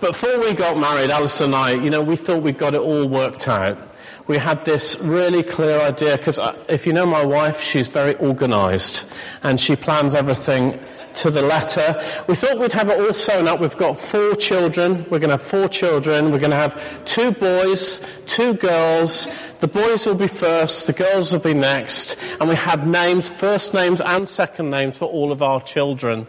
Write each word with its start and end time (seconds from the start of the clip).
before 0.00 0.40
we 0.40 0.54
got 0.54 0.78
married, 0.78 1.10
Alice 1.10 1.40
and 1.40 1.54
I, 1.54 1.72
you 1.72 1.90
know, 1.90 2.02
we 2.02 2.16
thought 2.16 2.42
we'd 2.42 2.58
got 2.58 2.74
it 2.74 2.80
all 2.80 3.06
worked 3.06 3.48
out. 3.48 3.78
We 4.26 4.36
had 4.36 4.64
this 4.64 4.98
really 5.00 5.42
clear 5.42 5.80
idea, 5.80 6.16
because 6.16 6.38
uh, 6.38 6.54
if 6.68 6.86
you 6.86 6.92
know 6.92 7.06
my 7.06 7.24
wife, 7.24 7.62
she's 7.62 7.88
very 7.88 8.14
organized, 8.14 9.06
and 9.42 9.58
she 9.58 9.74
plans 9.76 10.14
everything 10.14 10.78
to 11.14 11.30
the 11.30 11.42
letter. 11.42 12.02
We 12.26 12.34
thought 12.34 12.58
we'd 12.58 12.72
have 12.72 12.90
it 12.90 13.00
all 13.00 13.12
sewn 13.12 13.48
up. 13.48 13.58
We've 13.60 13.76
got 13.76 13.98
four 13.98 14.34
children. 14.34 15.06
We're 15.10 15.18
going 15.18 15.30
to 15.30 15.38
have 15.38 15.42
four 15.42 15.66
children. 15.66 16.30
We're 16.30 16.38
going 16.38 16.50
to 16.50 16.56
have 16.56 17.04
two 17.04 17.32
boys, 17.32 18.04
two 18.26 18.54
girls. 18.54 19.28
The 19.60 19.68
boys 19.68 20.06
will 20.06 20.14
be 20.14 20.28
first, 20.28 20.86
the 20.86 20.92
girls 20.92 21.32
will 21.32 21.40
be 21.40 21.54
next. 21.54 22.16
And 22.38 22.48
we 22.48 22.54
had 22.54 22.86
names, 22.86 23.28
first 23.28 23.74
names 23.74 24.00
and 24.00 24.28
second 24.28 24.70
names 24.70 24.98
for 24.98 25.06
all 25.06 25.32
of 25.32 25.42
our 25.42 25.60
children. 25.60 26.26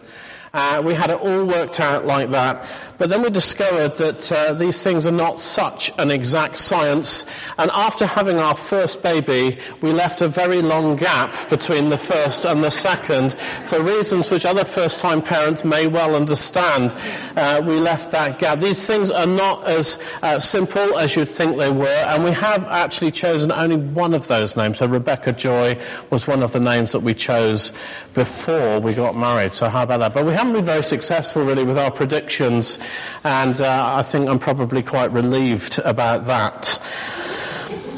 Uh, 0.52 0.82
we 0.84 0.94
had 0.94 1.10
it 1.10 1.20
all 1.20 1.44
worked 1.44 1.78
out 1.78 2.06
like 2.06 2.30
that. 2.30 2.66
But 2.98 3.08
then 3.08 3.22
we 3.22 3.30
discovered 3.30 3.96
that 3.96 4.30
uh, 4.30 4.52
these 4.52 4.82
things 4.82 5.06
are 5.06 5.12
not 5.12 5.40
such 5.40 5.90
an 5.96 6.10
exact 6.10 6.56
science. 6.56 7.24
And 7.56 7.70
after 7.70 8.04
having 8.04 8.36
our 8.36 8.54
first 8.54 9.02
baby, 9.02 9.58
we 9.80 9.92
left 9.92 10.20
a 10.20 10.28
very 10.28 10.60
long 10.60 10.96
gap 10.96 11.48
between 11.48 11.88
the 11.88 11.96
first 11.96 12.44
and 12.44 12.62
the 12.62 12.70
second 12.70 13.32
for 13.32 13.80
reasons 13.80 14.30
which 14.30 14.44
other 14.44 14.64
first-time 14.64 15.22
parents 15.22 15.64
may 15.64 15.86
well 15.86 16.14
understand. 16.14 16.94
Uh, 17.36 17.62
we 17.64 17.80
left 17.80 18.10
that 18.10 18.38
gap. 18.38 18.60
These 18.60 18.86
things 18.86 19.10
are 19.10 19.26
not 19.26 19.66
as 19.66 19.98
uh, 20.22 20.40
simple 20.40 20.98
as 20.98 21.16
you'd 21.16 21.28
think 21.28 21.56
they 21.56 21.70
were. 21.70 21.86
And 21.86 22.24
we 22.24 22.32
have 22.32 22.66
actually 22.66 23.12
chosen 23.12 23.52
only 23.52 23.76
one 23.76 24.14
of 24.14 24.26
those 24.26 24.56
names. 24.56 24.78
So 24.78 24.86
Rebecca 24.86 25.32
Joy 25.32 25.78
was 26.10 26.26
one 26.26 26.42
of 26.42 26.52
the 26.52 26.60
names 26.60 26.92
that 26.92 27.00
we 27.00 27.14
chose 27.14 27.72
before 28.14 28.80
we 28.80 28.94
got 28.94 29.16
married. 29.16 29.54
So 29.54 29.68
how 29.68 29.84
about 29.84 30.00
that? 30.00 30.12
But 30.12 30.26
we 30.26 30.32
haven't 30.40 30.54
been 30.54 30.64
very 30.64 30.82
successful 30.82 31.44
really 31.44 31.64
with 31.64 31.76
our 31.76 31.90
predictions, 31.90 32.78
and 33.24 33.60
uh, 33.60 33.92
I 33.96 34.02
think 34.02 34.26
I'm 34.26 34.38
probably 34.38 34.82
quite 34.82 35.12
relieved 35.12 35.78
about 35.78 36.28
that. 36.28 36.80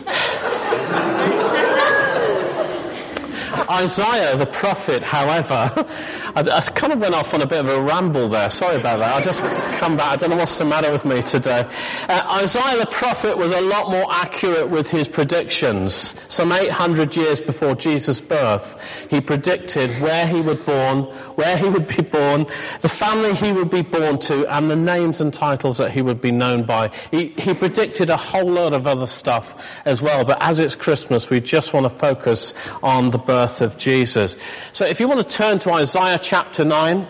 Isaiah 3.71 4.37
the 4.37 4.47
prophet, 4.47 5.05
however, 5.05 5.87
I, 6.35 6.41
I, 6.41 6.61
kind 6.61 6.93
of 6.93 7.01
went 7.01 7.15
off 7.15 7.35
on 7.35 7.43
a 7.43 7.47
bit 7.47 7.61
of 7.61 7.69
a 7.69 7.81
ramble 7.81 8.29
there. 8.29 8.49
Sorry 8.49 8.77
about 8.77 8.99
that. 9.01 9.15
I 9.15 9.21
just 9.21 9.43
come 9.79 9.99
back. 9.99 10.13
I 10.13 10.17
don't 10.17 10.31
know 10.31 10.37
what's 10.37 10.57
the 10.57 10.65
matter 10.65 10.91
with 10.91 11.05
me 11.05 11.21
today. 11.21 11.69
Uh, 12.09 12.39
Isaiah 12.43 12.79
the 12.79 12.87
prophet 12.87 13.37
was 13.37 13.53
a 13.53 13.61
lot 13.61 13.91
more 13.91 14.07
accurate 14.11 14.71
with 14.71 14.91
his 14.91 15.09
predictions. 15.09 15.95
Some 16.33 16.53
800 16.53 17.17
years 17.17 17.43
before 17.43 17.75
Jesus' 17.75 18.21
birth, 18.21 18.79
he 19.11 19.21
predicted 19.21 19.91
where 20.01 20.27
he 20.27 20.41
would 20.41 20.65
born, 20.65 21.03
where 21.35 21.57
he 21.57 21.69
would 21.69 21.87
be 21.87 22.03
born, 22.03 22.47
the 22.81 22.89
family 22.89 23.35
he 23.35 23.53
would 23.53 23.71
be 23.71 23.83
born 23.83 24.19
to, 24.21 24.47
and 24.47 24.71
the 24.71 24.77
names 24.77 25.21
and 25.21 25.35
titles 25.35 25.79
that 25.79 25.91
he 25.91 26.01
would 26.01 26.23
be 26.23 26.31
known 26.33 26.65
by. 26.65 26.93
He, 27.11 27.29
he 27.29 27.53
predicted 27.53 28.09
a 28.09 28.17
whole 28.17 28.51
lot 28.51 28.73
of 28.73 28.87
other 28.87 29.07
stuff 29.07 29.63
as 29.85 30.01
well. 30.01 30.25
But 30.25 30.43
as 30.43 30.61
it's 30.61 30.77
Christmas, 30.77 31.29
we 31.29 31.41
just 31.41 31.75
want 31.75 31.85
to 31.85 31.91
focus 31.91 32.55
on 32.83 33.11
the 33.11 33.19
birth 33.19 33.61
of 33.61 33.77
Jesus. 33.77 34.39
So 34.73 34.87
if 34.87 35.01
you 35.01 35.09
want 35.09 35.21
to 35.21 35.37
turn 35.37 35.59
to 35.61 35.73
Isaiah 35.73 36.22
chapter 36.23 36.65
9, 36.65 37.09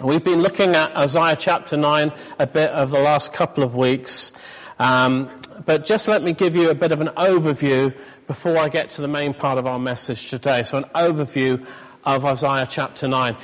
we've 0.00 0.22
been 0.22 0.42
looking 0.42 0.76
at 0.76 0.96
Isaiah 0.96 1.36
chapter 1.36 1.76
9 1.76 2.12
a 2.38 2.46
bit 2.46 2.70
over 2.70 2.96
the 2.96 3.02
last 3.02 3.32
couple 3.32 3.64
of 3.64 3.74
weeks. 3.74 4.32
Um, 4.78 5.28
but 5.66 5.84
just 5.84 6.06
let 6.06 6.22
me 6.22 6.32
give 6.32 6.54
you 6.54 6.70
a 6.70 6.74
bit 6.74 6.92
of 6.92 7.00
an 7.00 7.08
overview 7.08 7.94
before 8.28 8.56
I 8.56 8.68
get 8.68 8.90
to 8.90 9.02
the 9.02 9.08
main 9.08 9.34
part 9.34 9.58
of 9.58 9.66
our 9.66 9.78
message 9.80 10.30
today. 10.30 10.62
So 10.62 10.78
an 10.78 10.84
overview 10.94 11.66
of 12.04 12.24
Isaiah 12.24 12.68
chapter 12.70 13.08
9. 13.08 13.36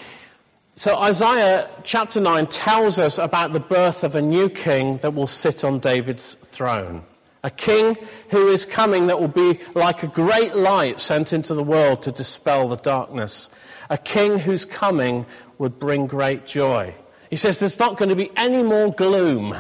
So 0.77 0.97
Isaiah 0.97 1.69
chapter 1.83 2.21
9 2.21 2.47
tells 2.47 3.01
us 3.01 3.19
about 3.19 3.53
the 3.53 3.61
birth 3.61 4.05
of 4.05 4.15
a 4.15 4.23
new 4.23 4.49
king 4.49 4.99
that 4.99 5.13
will 5.13 5.27
sit 5.27 5.65
on 5.65 5.81
David's 5.81 6.35
throne. 6.35 7.03
A 7.45 7.51
king 7.51 7.99
who 8.31 8.49
is 8.49 8.65
coming 8.65 9.09
that 9.09 9.21
will 9.21 9.29
be 9.29 9.61
like 9.75 10.03
a 10.03 10.07
great 10.07 10.57
light 10.57 10.99
sent 10.99 11.35
into 11.35 11.55
the 11.55 11.63
world 11.63 12.03
to 12.03 12.11
dispel 12.11 12.69
the 12.69 12.77
darkness. 12.77 13.51
A 13.91 13.99
king 13.99 14.39
whose 14.39 14.65
coming 14.65 15.27
would 15.59 15.79
bring 15.79 16.07
great 16.07 16.47
joy. 16.47 16.95
He 17.29 17.37
says 17.37 17.61
there's 17.61 17.79
not 17.79 17.99
going 17.99 18.09
to 18.09 18.17
be 18.17 18.31
any 18.35 18.63
more 18.63 18.91
gloom 18.91 19.55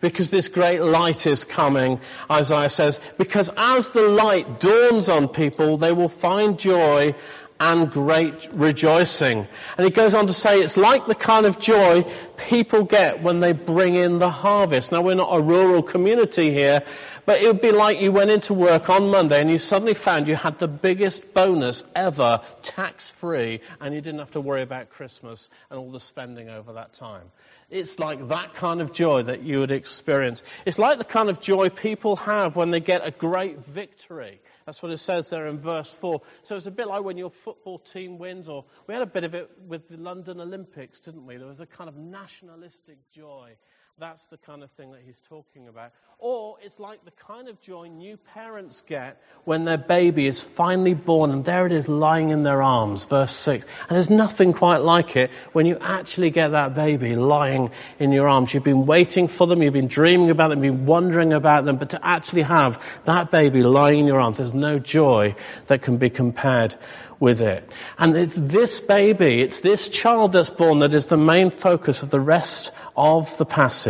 because 0.00 0.30
this 0.30 0.46
great 0.46 0.80
light 0.80 1.26
is 1.26 1.44
coming, 1.44 2.00
Isaiah 2.30 2.70
says, 2.70 3.00
because 3.18 3.50
as 3.56 3.90
the 3.90 4.08
light 4.08 4.60
dawns 4.60 5.08
on 5.08 5.28
people, 5.28 5.76
they 5.76 5.92
will 5.92 6.08
find 6.08 6.58
joy 6.58 7.16
and 7.64 7.90
great 7.90 8.48
rejoicing. 8.52 9.48
And 9.78 9.84
he 9.84 9.90
goes 9.90 10.14
on 10.14 10.26
to 10.26 10.34
say 10.34 10.60
it's 10.60 10.76
like 10.76 11.06
the 11.06 11.14
kind 11.14 11.46
of 11.46 11.58
joy 11.58 12.04
people 12.36 12.84
get 12.84 13.22
when 13.22 13.40
they 13.40 13.52
bring 13.52 13.94
in 13.94 14.18
the 14.18 14.28
harvest. 14.28 14.92
Now 14.92 15.00
we're 15.00 15.14
not 15.14 15.30
a 15.34 15.40
rural 15.40 15.82
community 15.82 16.52
here, 16.52 16.82
but 17.24 17.40
it 17.40 17.46
would 17.46 17.62
be 17.62 17.72
like 17.72 18.02
you 18.02 18.12
went 18.12 18.30
into 18.30 18.52
work 18.52 18.90
on 18.90 19.08
Monday 19.08 19.40
and 19.40 19.50
you 19.50 19.56
suddenly 19.56 19.94
found 19.94 20.28
you 20.28 20.36
had 20.36 20.58
the 20.58 20.68
biggest 20.68 21.32
bonus 21.32 21.82
ever, 21.96 22.42
tax 22.62 23.12
free, 23.12 23.62
and 23.80 23.94
you 23.94 24.02
didn't 24.02 24.18
have 24.18 24.32
to 24.32 24.42
worry 24.42 24.60
about 24.60 24.90
Christmas 24.90 25.48
and 25.70 25.78
all 25.78 25.90
the 25.90 26.00
spending 26.00 26.50
over 26.50 26.74
that 26.74 26.92
time. 26.92 27.24
It's 27.70 27.98
like 27.98 28.28
that 28.28 28.54
kind 28.56 28.82
of 28.82 28.92
joy 28.92 29.22
that 29.22 29.40
you 29.40 29.60
would 29.60 29.70
experience. 29.70 30.42
It's 30.66 30.78
like 30.78 30.98
the 30.98 31.04
kind 31.04 31.30
of 31.30 31.40
joy 31.40 31.70
people 31.70 32.16
have 32.16 32.56
when 32.56 32.70
they 32.70 32.80
get 32.80 33.06
a 33.06 33.10
great 33.10 33.64
victory. 33.64 34.42
That's 34.66 34.82
what 34.82 34.92
it 34.92 34.98
says 34.98 35.28
there 35.30 35.46
in 35.46 35.58
verse 35.58 35.92
4. 35.92 36.22
So 36.42 36.56
it's 36.56 36.66
a 36.66 36.70
bit 36.70 36.86
like 36.86 37.04
when 37.04 37.18
your 37.18 37.30
football 37.30 37.78
team 37.78 38.18
wins, 38.18 38.48
or 38.48 38.64
we 38.86 38.94
had 38.94 39.02
a 39.02 39.06
bit 39.06 39.24
of 39.24 39.34
it 39.34 39.50
with 39.66 39.88
the 39.88 39.96
London 39.98 40.40
Olympics, 40.40 41.00
didn't 41.00 41.26
we? 41.26 41.36
There 41.36 41.46
was 41.46 41.60
a 41.60 41.66
kind 41.66 41.88
of 41.88 41.96
nationalistic 41.96 42.98
joy 43.12 43.56
that's 44.00 44.26
the 44.26 44.36
kind 44.38 44.64
of 44.64 44.70
thing 44.72 44.90
that 44.90 45.02
he's 45.06 45.20
talking 45.28 45.68
about. 45.68 45.92
Or 46.18 46.56
it's 46.62 46.80
like 46.80 47.04
the 47.04 47.12
kind 47.12 47.48
of 47.48 47.60
joy 47.60 47.86
new 47.86 48.16
parents 48.34 48.80
get 48.80 49.22
when 49.44 49.64
their 49.64 49.78
baby 49.78 50.26
is 50.26 50.40
finally 50.40 50.94
born 50.94 51.30
and 51.30 51.44
there 51.44 51.64
it 51.66 51.70
is 51.72 51.88
lying 51.88 52.30
in 52.30 52.42
their 52.42 52.60
arms, 52.60 53.04
verse 53.04 53.30
6. 53.32 53.64
And 53.88 53.94
there's 53.94 54.10
nothing 54.10 54.52
quite 54.52 54.82
like 54.82 55.14
it 55.14 55.30
when 55.52 55.66
you 55.66 55.78
actually 55.80 56.30
get 56.30 56.48
that 56.48 56.74
baby 56.74 57.14
lying 57.14 57.70
in 58.00 58.10
your 58.10 58.26
arms. 58.28 58.52
You've 58.52 58.64
been 58.64 58.86
waiting 58.86 59.28
for 59.28 59.46
them, 59.46 59.62
you've 59.62 59.74
been 59.74 59.86
dreaming 59.86 60.30
about 60.30 60.48
them, 60.48 60.64
you've 60.64 60.74
been 60.74 60.86
wondering 60.86 61.32
about 61.32 61.64
them, 61.64 61.76
but 61.76 61.90
to 61.90 62.04
actually 62.04 62.42
have 62.42 62.82
that 63.04 63.30
baby 63.30 63.62
lying 63.62 64.00
in 64.00 64.06
your 64.06 64.20
arms, 64.20 64.38
there's 64.38 64.54
no 64.54 64.80
joy 64.80 65.36
that 65.66 65.82
can 65.82 65.98
be 65.98 66.10
compared 66.10 66.74
with 67.20 67.40
it. 67.40 67.70
And 67.96 68.16
it's 68.16 68.34
this 68.34 68.80
baby, 68.80 69.40
it's 69.40 69.60
this 69.60 69.88
child 69.88 70.32
that's 70.32 70.50
born 70.50 70.80
that 70.80 70.94
is 70.94 71.06
the 71.06 71.16
main 71.16 71.50
focus 71.50 72.02
of 72.02 72.10
the 72.10 72.20
rest 72.20 72.72
of 72.96 73.38
the 73.38 73.46
passage 73.46 73.83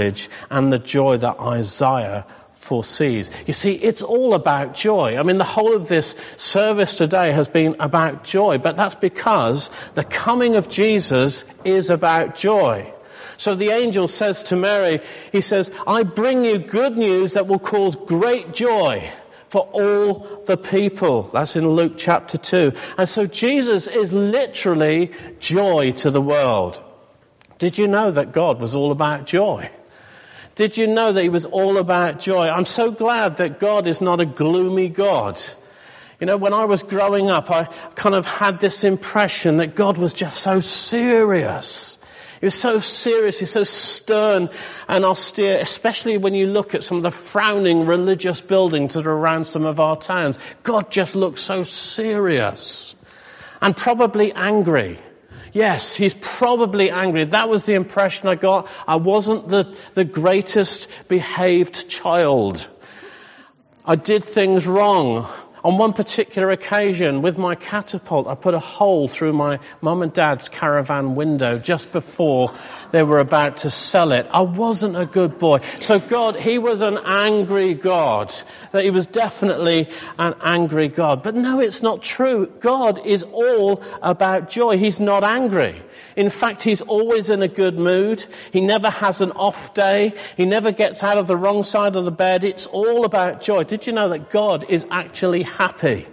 and 0.50 0.72
the 0.72 0.78
joy 0.78 1.16
that 1.18 1.38
Isaiah 1.40 2.26
foresees. 2.52 3.30
You 3.46 3.52
see, 3.52 3.74
it's 3.74 4.02
all 4.02 4.34
about 4.34 4.74
joy. 4.74 5.16
I 5.18 5.22
mean, 5.22 5.38
the 5.38 5.44
whole 5.44 5.76
of 5.76 5.86
this 5.86 6.16
service 6.36 6.96
today 6.96 7.32
has 7.32 7.48
been 7.48 7.76
about 7.78 8.24
joy, 8.24 8.58
but 8.58 8.76
that's 8.76 8.94
because 8.94 9.70
the 9.94 10.04
coming 10.04 10.56
of 10.56 10.68
Jesus 10.68 11.44
is 11.64 11.90
about 11.90 12.36
joy. 12.36 12.90
So 13.36 13.54
the 13.54 13.70
angel 13.70 14.08
says 14.08 14.44
to 14.44 14.56
Mary, 14.56 15.00
he 15.32 15.40
says, 15.40 15.70
I 15.86 16.04
bring 16.04 16.44
you 16.44 16.58
good 16.58 16.96
news 16.96 17.34
that 17.34 17.46
will 17.46 17.58
cause 17.58 17.96
great 17.96 18.54
joy 18.54 19.10
for 19.48 19.60
all 19.60 20.42
the 20.46 20.56
people. 20.56 21.30
That's 21.32 21.56
in 21.56 21.68
Luke 21.68 21.94
chapter 21.96 22.38
2. 22.38 22.72
And 22.96 23.08
so 23.08 23.26
Jesus 23.26 23.86
is 23.86 24.12
literally 24.12 25.12
joy 25.38 25.92
to 25.98 26.10
the 26.10 26.22
world. 26.22 26.82
Did 27.58 27.78
you 27.78 27.88
know 27.88 28.10
that 28.10 28.32
God 28.32 28.60
was 28.60 28.74
all 28.74 28.90
about 28.90 29.26
joy? 29.26 29.70
Did 30.54 30.76
you 30.76 30.86
know 30.86 31.12
that 31.12 31.22
He 31.22 31.28
was 31.28 31.46
all 31.46 31.78
about 31.78 32.20
joy? 32.20 32.48
I'm 32.48 32.66
so 32.66 32.90
glad 32.90 33.38
that 33.38 33.58
God 33.58 33.86
is 33.86 34.00
not 34.00 34.20
a 34.20 34.26
gloomy 34.26 34.88
God. 34.88 35.40
You 36.20 36.26
know, 36.26 36.36
when 36.36 36.52
I 36.52 36.64
was 36.64 36.82
growing 36.82 37.28
up, 37.28 37.50
I 37.50 37.64
kind 37.96 38.14
of 38.14 38.26
had 38.26 38.60
this 38.60 38.84
impression 38.84 39.56
that 39.56 39.74
God 39.74 39.98
was 39.98 40.12
just 40.12 40.38
so 40.40 40.60
serious. 40.60 41.98
He 42.40 42.46
was 42.46 42.54
so 42.54 42.78
serious, 42.78 43.38
he's 43.38 43.50
so 43.50 43.64
stern 43.64 44.50
and 44.86 45.04
austere, 45.04 45.58
especially 45.60 46.18
when 46.18 46.34
you 46.34 46.46
look 46.46 46.74
at 46.74 46.84
some 46.84 46.98
of 46.98 47.02
the 47.02 47.10
frowning 47.10 47.86
religious 47.86 48.40
buildings 48.40 48.94
that 48.94 49.06
are 49.06 49.12
around 49.12 49.46
some 49.46 49.64
of 49.64 49.80
our 49.80 49.96
towns. 49.96 50.38
God 50.62 50.90
just 50.90 51.16
looks 51.16 51.40
so 51.40 51.62
serious 51.62 52.94
and 53.62 53.76
probably 53.76 54.32
angry. 54.32 54.98
Yes, 55.54 55.94
he's 55.94 56.14
probably 56.14 56.90
angry. 56.90 57.26
That 57.26 57.48
was 57.48 57.64
the 57.64 57.74
impression 57.74 58.28
I 58.28 58.34
got. 58.34 58.68
I 58.88 58.96
wasn't 58.96 59.48
the, 59.48 59.76
the 59.94 60.04
greatest 60.04 60.88
behaved 61.08 61.88
child. 61.88 62.68
I 63.84 63.94
did 63.94 64.24
things 64.24 64.66
wrong. 64.66 65.28
On 65.64 65.78
one 65.78 65.94
particular 65.94 66.50
occasion, 66.50 67.22
with 67.22 67.38
my 67.38 67.54
catapult, 67.54 68.26
I 68.26 68.34
put 68.34 68.52
a 68.52 68.58
hole 68.58 69.08
through 69.08 69.32
my 69.32 69.60
mum 69.80 70.02
and 70.02 70.12
dad's 70.12 70.50
caravan 70.50 71.14
window 71.14 71.58
just 71.58 71.90
before 71.90 72.52
they 72.90 73.02
were 73.02 73.18
about 73.18 73.56
to 73.58 73.70
sell 73.70 74.12
it. 74.12 74.26
I 74.30 74.42
wasn't 74.42 74.94
a 74.94 75.06
good 75.06 75.38
boy. 75.38 75.60
So 75.80 75.98
God, 75.98 76.36
He 76.36 76.58
was 76.58 76.82
an 76.82 76.98
angry 77.02 77.72
God. 77.72 78.34
That 78.72 78.84
He 78.84 78.90
was 78.90 79.06
definitely 79.06 79.88
an 80.18 80.34
angry 80.42 80.88
God. 80.88 81.22
But 81.22 81.34
no, 81.34 81.60
it's 81.60 81.82
not 81.82 82.02
true. 82.02 82.46
God 82.60 83.06
is 83.06 83.22
all 83.22 83.82
about 84.02 84.50
joy. 84.50 84.76
He's 84.76 85.00
not 85.00 85.24
angry. 85.24 85.80
In 86.14 86.28
fact, 86.28 86.62
He's 86.62 86.82
always 86.82 87.30
in 87.30 87.40
a 87.40 87.48
good 87.48 87.78
mood. 87.78 88.22
He 88.52 88.60
never 88.60 88.90
has 88.90 89.22
an 89.22 89.30
off 89.32 89.72
day. 89.72 90.12
He 90.36 90.44
never 90.44 90.72
gets 90.72 91.02
out 91.02 91.16
of 91.16 91.26
the 91.26 91.38
wrong 91.38 91.64
side 91.64 91.96
of 91.96 92.04
the 92.04 92.12
bed. 92.12 92.44
It's 92.44 92.66
all 92.66 93.06
about 93.06 93.40
joy. 93.40 93.64
Did 93.64 93.86
you 93.86 93.94
know 93.94 94.10
that 94.10 94.28
God 94.30 94.66
is 94.68 94.86
actually 94.90 95.42
happy. 95.56 96.06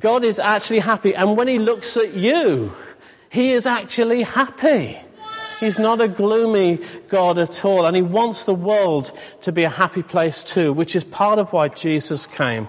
God 0.00 0.24
is 0.24 0.38
actually 0.38 0.80
happy. 0.80 1.14
And 1.14 1.36
when 1.36 1.48
He 1.48 1.58
looks 1.58 1.96
at 1.96 2.14
you, 2.14 2.72
He 3.30 3.52
is 3.52 3.66
actually 3.66 4.22
happy. 4.22 4.98
He's 5.60 5.78
not 5.78 6.00
a 6.00 6.08
gloomy 6.08 6.80
God 7.08 7.38
at 7.38 7.64
all. 7.64 7.86
And 7.86 7.96
He 7.96 8.02
wants 8.02 8.44
the 8.44 8.54
world 8.54 9.10
to 9.42 9.52
be 9.52 9.64
a 9.64 9.70
happy 9.70 10.02
place 10.02 10.44
too, 10.44 10.72
which 10.72 10.94
is 10.96 11.04
part 11.04 11.38
of 11.38 11.52
why 11.52 11.68
Jesus 11.68 12.26
came. 12.26 12.68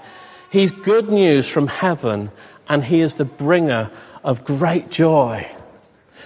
He's 0.50 0.72
good 0.72 1.12
news 1.12 1.50
from 1.50 1.68
heaven 1.68 2.32
and 2.70 2.84
He 2.84 3.02
is 3.02 3.16
the 3.16 3.26
bringer 3.26 3.92
of 4.24 4.46
great 4.46 4.90
joy. 4.90 5.48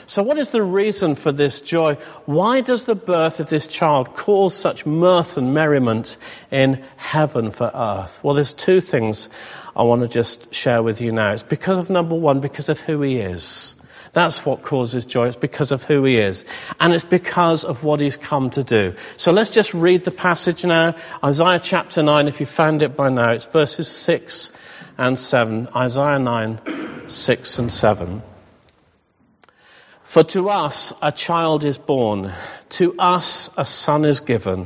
So 0.10 0.24
what 0.24 0.40
is 0.40 0.52
the 0.52 0.64
reason 0.64 1.14
for 1.14 1.32
this 1.32 1.62
joy? 1.62 2.00
Why 2.26 2.62
does 2.62 2.86
the 2.86 2.96
birth 2.96 3.40
of 3.40 3.48
this 3.48 3.68
child 3.68 4.16
cause 4.16 4.56
such 4.56 4.84
mirth 4.84 5.38
and 5.38 5.54
merriment 5.54 6.18
in 6.50 6.84
heaven 6.98 7.52
for 7.52 7.70
earth? 7.72 8.24
Well, 8.24 8.34
there's 8.34 8.54
two 8.54 8.82
things 8.82 9.30
I 9.76 9.84
want 9.84 10.02
to 10.02 10.08
just 10.08 10.52
share 10.52 10.82
with 10.82 11.00
you 11.00 11.12
now. 11.12 11.34
It's 11.34 11.44
because 11.44 11.78
of 11.78 11.92
number 11.92 12.16
one, 12.16 12.40
because 12.40 12.70
of 12.70 12.80
who 12.80 13.04
he 13.04 13.18
is. 13.18 13.76
That's 14.12 14.44
what 14.44 14.64
causes 14.64 15.06
joy. 15.06 15.28
It's 15.28 15.38
because 15.38 15.72
of 15.72 15.84
who 15.84 16.04
he 16.06 16.18
is. 16.18 16.44
And 16.80 16.92
it's 16.92 17.06
because 17.06 17.64
of 17.64 17.84
what 17.84 18.00
he's 18.00 18.18
come 18.18 18.50
to 18.50 18.64
do. 18.64 18.96
So 19.18 19.32
let's 19.32 19.52
just 19.52 19.76
read 19.76 20.06
the 20.06 20.12
passage 20.12 20.66
now. 20.66 20.96
Isaiah 21.24 21.60
chapter 21.60 22.02
9, 22.02 22.28
if 22.28 22.40
you 22.40 22.48
found 22.48 22.82
it 22.82 22.96
by 22.96 23.10
now, 23.10 23.34
it's 23.34 23.46
verses 23.46 23.88
6 23.88 24.52
and 24.98 25.20
7. 25.20 25.68
Isaiah 25.76 26.18
9, 26.18 27.10
6 27.10 27.60
and 27.60 27.72
7. 27.72 28.24
For 30.10 30.24
to 30.24 30.50
us 30.50 30.92
a 31.04 31.12
child 31.12 31.64
is 31.64 31.78
born, 31.78 32.34
to 32.70 32.96
us 32.98 33.52
a 33.56 33.64
son 33.64 34.06
is 34.06 34.22
given, 34.22 34.66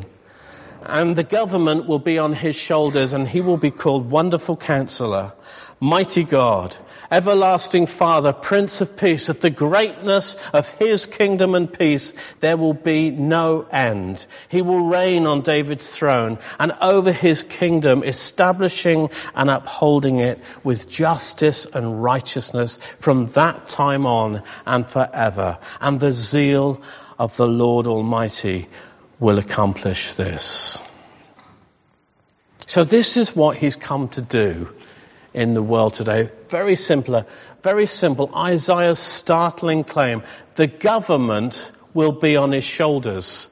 and 0.83 1.17
the 1.17 1.25
government 1.25 1.85
will 1.85 1.99
be 1.99 2.17
on 2.17 2.31
his 2.31 2.55
shoulders, 2.55 3.11
and 3.11 3.27
he 3.27 3.41
will 3.41 3.57
be 3.57 3.69
called 3.69 4.09
Wonderful 4.09 4.55
Counselor, 4.55 5.33
Mighty 5.81 6.23
God, 6.23 6.77
Everlasting 7.13 7.85
Father, 7.85 8.33
Prince 8.33 8.81
of 8.81 8.97
Peace, 8.97 9.29
of 9.29 9.39
the 9.39 9.51
greatness 9.51 10.35
of 10.51 10.67
His 10.67 11.05
kingdom 11.05 11.53
and 11.53 11.71
peace, 11.71 12.15
there 12.39 12.57
will 12.57 12.73
be 12.73 13.11
no 13.11 13.67
end. 13.71 14.25
He 14.49 14.63
will 14.63 14.87
reign 14.87 15.27
on 15.27 15.41
David's 15.41 15.95
throne 15.95 16.39
and 16.59 16.71
over 16.81 17.11
His 17.11 17.43
kingdom, 17.43 18.03
establishing 18.03 19.11
and 19.35 19.51
upholding 19.51 20.21
it 20.21 20.39
with 20.63 20.89
justice 20.89 21.67
and 21.67 22.01
righteousness 22.01 22.79
from 22.97 23.27
that 23.27 23.67
time 23.67 24.07
on 24.07 24.41
and 24.65 24.87
forever. 24.87 25.59
And 25.79 25.99
the 25.99 26.11
zeal 26.11 26.81
of 27.19 27.37
the 27.37 27.47
Lord 27.47 27.85
Almighty 27.85 28.67
will 29.19 29.37
accomplish 29.37 30.15
this. 30.15 30.81
So 32.65 32.83
this 32.83 33.17
is 33.17 33.35
what 33.35 33.55
He's 33.55 33.75
come 33.75 34.09
to 34.09 34.21
do 34.23 34.73
in 35.33 35.53
the 35.53 35.63
world 35.63 35.93
today. 35.95 36.29
Very 36.49 36.75
simpler, 36.75 37.25
very 37.61 37.85
simple. 37.85 38.33
Isaiah's 38.35 38.99
startling 38.99 39.83
claim. 39.83 40.23
The 40.55 40.67
government 40.67 41.71
will 41.93 42.11
be 42.11 42.37
on 42.37 42.51
his 42.51 42.63
shoulders. 42.63 43.49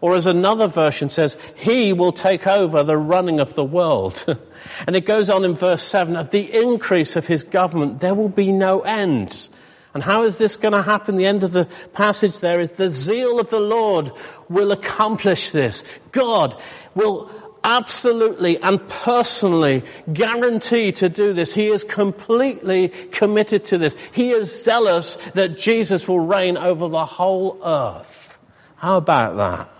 Or 0.00 0.14
as 0.14 0.26
another 0.26 0.66
version 0.66 1.10
says, 1.10 1.36
he 1.56 1.92
will 1.92 2.12
take 2.12 2.46
over 2.46 2.82
the 2.82 2.96
running 2.96 3.38
of 3.38 3.54
the 3.54 3.64
world. 3.64 4.24
and 4.86 4.96
it 4.96 5.04
goes 5.04 5.28
on 5.28 5.44
in 5.44 5.54
verse 5.54 5.82
7, 5.82 6.16
of 6.16 6.30
the 6.30 6.62
increase 6.62 7.16
of 7.16 7.26
his 7.26 7.44
government, 7.44 8.00
there 8.00 8.14
will 8.14 8.30
be 8.30 8.50
no 8.50 8.80
end. 8.80 9.48
And 9.92 10.02
how 10.02 10.22
is 10.22 10.38
this 10.38 10.56
going 10.56 10.72
to 10.72 10.82
happen? 10.82 11.16
The 11.16 11.26
end 11.26 11.42
of 11.42 11.52
the 11.52 11.68
passage 11.92 12.40
there 12.40 12.60
is 12.60 12.72
the 12.72 12.90
zeal 12.90 13.40
of 13.40 13.50
the 13.50 13.60
Lord 13.60 14.12
will 14.48 14.72
accomplish 14.72 15.50
this. 15.50 15.84
God 16.12 16.56
will 16.94 17.30
absolutely 17.62 18.58
and 18.58 18.88
personally 18.88 19.84
guarantee 20.12 20.92
to 20.92 21.08
do 21.08 21.32
this. 21.32 21.52
He 21.52 21.68
is 21.68 21.84
completely 21.84 22.88
committed 22.88 23.66
to 23.66 23.78
this. 23.78 23.96
He 24.12 24.30
is 24.30 24.64
zealous 24.64 25.16
that 25.34 25.58
Jesus 25.58 26.06
will 26.08 26.20
reign 26.20 26.56
over 26.56 26.88
the 26.88 27.06
whole 27.06 27.60
earth. 27.64 28.38
How 28.76 28.96
about 28.96 29.36
that? 29.36 29.70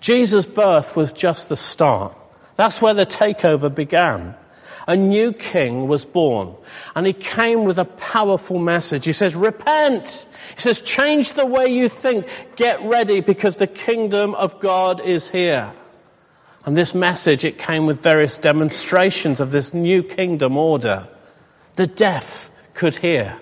Jesus' 0.00 0.46
birth 0.46 0.96
was 0.96 1.12
just 1.12 1.48
the 1.48 1.56
start. 1.56 2.16
That's 2.56 2.80
where 2.80 2.94
the 2.94 3.06
takeover 3.06 3.74
began. 3.74 4.34
A 4.88 4.96
new 4.96 5.32
king 5.32 5.88
was 5.88 6.04
born 6.04 6.54
and 6.94 7.06
he 7.06 7.12
came 7.12 7.64
with 7.64 7.78
a 7.78 7.84
powerful 7.84 8.58
message. 8.58 9.04
He 9.04 9.12
says, 9.12 9.34
repent. 9.34 10.26
He 10.54 10.60
says, 10.60 10.80
change 10.80 11.32
the 11.32 11.44
way 11.44 11.68
you 11.68 11.88
think. 11.88 12.28
Get 12.54 12.82
ready 12.82 13.20
because 13.20 13.56
the 13.56 13.66
kingdom 13.66 14.34
of 14.34 14.60
God 14.60 15.00
is 15.00 15.28
here. 15.28 15.72
And 16.66 16.76
this 16.76 16.96
message, 16.96 17.44
it 17.44 17.58
came 17.58 17.86
with 17.86 18.02
various 18.02 18.38
demonstrations 18.38 19.38
of 19.38 19.52
this 19.52 19.72
new 19.72 20.02
kingdom 20.02 20.56
order. 20.56 21.06
The 21.76 21.86
deaf 21.86 22.50
could 22.74 22.98
hear. 22.98 23.36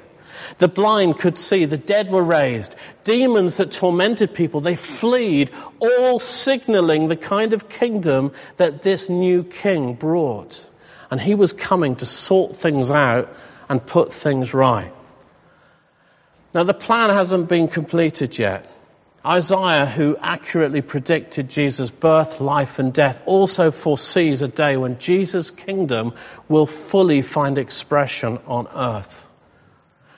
The 0.59 0.69
blind 0.69 1.19
could 1.19 1.39
see. 1.39 1.65
The 1.65 1.79
dead 1.79 2.11
were 2.11 2.23
raised. 2.23 2.75
Demons 3.03 3.57
that 3.57 3.73
tormented 3.73 4.35
people, 4.35 4.61
they 4.61 4.77
fled, 4.77 5.51
all 5.79 6.19
signaling 6.19 7.09
the 7.09 7.17
kind 7.17 7.55
of 7.55 7.71
kingdom 7.71 8.33
that 8.59 8.83
this 8.83 9.09
new 9.09 9.43
king 9.43 9.95
brought. 9.95 10.63
And 11.11 11.19
he 11.19 11.35
was 11.35 11.55
coming 11.55 11.97
to 11.97 12.07
sort 12.07 12.57
things 12.57 12.91
out 12.91 13.35
and 13.71 13.85
put 13.85 14.13
things 14.13 14.53
right. 14.53 14.93
Now 16.53 16.65
the 16.65 16.75
plan 16.75 17.09
hasn't 17.09 17.49
been 17.49 17.69
completed 17.69 18.39
yet. 18.39 18.71
Isaiah, 19.27 19.87
who 19.87 20.19
accurately 20.21 20.83
predicted 20.83 21.49
Jesus' 21.49 21.91
birth, 21.91 22.41
life, 22.41 22.79
and 22.79 22.93
death, 22.93 23.23
also 23.25 23.71
foresees 23.71 24.43
a 24.43 24.49
day 24.49 24.77
when 24.77 24.99
Jesus' 24.99 25.51
kingdom 25.51 26.13
will 26.49 26.67
fully 26.67 27.23
find 27.23 27.57
expression 27.57 28.39
on 28.47 28.69
earth. 28.75 29.29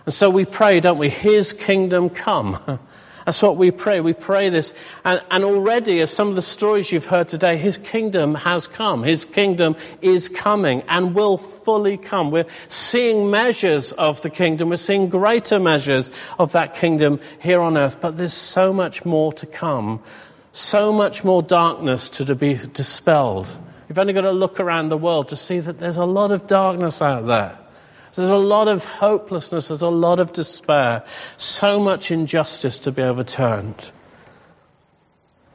And 0.06 0.14
so 0.14 0.28
we 0.30 0.44
pray, 0.44 0.80
don't 0.80 0.98
we? 0.98 1.08
His 1.08 1.52
kingdom 1.52 2.10
come. 2.10 2.80
That's 3.26 3.42
what 3.42 3.56
we 3.56 3.72
pray. 3.72 4.00
We 4.00 4.12
pray 4.12 4.50
this. 4.50 4.72
And, 5.04 5.20
and, 5.32 5.42
already, 5.42 6.00
as 6.00 6.12
some 6.12 6.28
of 6.28 6.36
the 6.36 6.42
stories 6.42 6.92
you've 6.92 7.06
heard 7.06 7.28
today, 7.28 7.56
His 7.56 7.76
kingdom 7.76 8.36
has 8.36 8.68
come. 8.68 9.02
His 9.02 9.24
kingdom 9.24 9.74
is 10.00 10.28
coming 10.28 10.84
and 10.88 11.12
will 11.12 11.36
fully 11.36 11.96
come. 11.96 12.30
We're 12.30 12.46
seeing 12.68 13.28
measures 13.28 13.90
of 13.90 14.22
the 14.22 14.30
kingdom. 14.30 14.68
We're 14.68 14.76
seeing 14.76 15.08
greater 15.08 15.58
measures 15.58 16.08
of 16.38 16.52
that 16.52 16.74
kingdom 16.74 17.18
here 17.40 17.60
on 17.60 17.76
earth. 17.76 18.00
But 18.00 18.16
there's 18.16 18.32
so 18.32 18.72
much 18.72 19.04
more 19.04 19.32
to 19.34 19.46
come. 19.46 20.04
So 20.52 20.92
much 20.92 21.24
more 21.24 21.42
darkness 21.42 22.10
to 22.10 22.34
be 22.36 22.54
dispelled. 22.54 23.50
You've 23.88 23.98
only 23.98 24.12
got 24.12 24.20
to 24.20 24.30
look 24.30 24.60
around 24.60 24.88
the 24.88 24.96
world 24.96 25.30
to 25.30 25.36
see 25.36 25.58
that 25.58 25.80
there's 25.80 25.96
a 25.96 26.04
lot 26.04 26.30
of 26.30 26.46
darkness 26.46 27.02
out 27.02 27.26
there. 27.26 27.58
There's 28.16 28.30
a 28.30 28.36
lot 28.36 28.68
of 28.68 28.84
hopelessness. 28.84 29.68
There's 29.68 29.82
a 29.82 29.88
lot 29.88 30.20
of 30.20 30.32
despair. 30.32 31.04
So 31.36 31.80
much 31.80 32.10
injustice 32.10 32.80
to 32.80 32.92
be 32.92 33.02
overturned. 33.02 33.90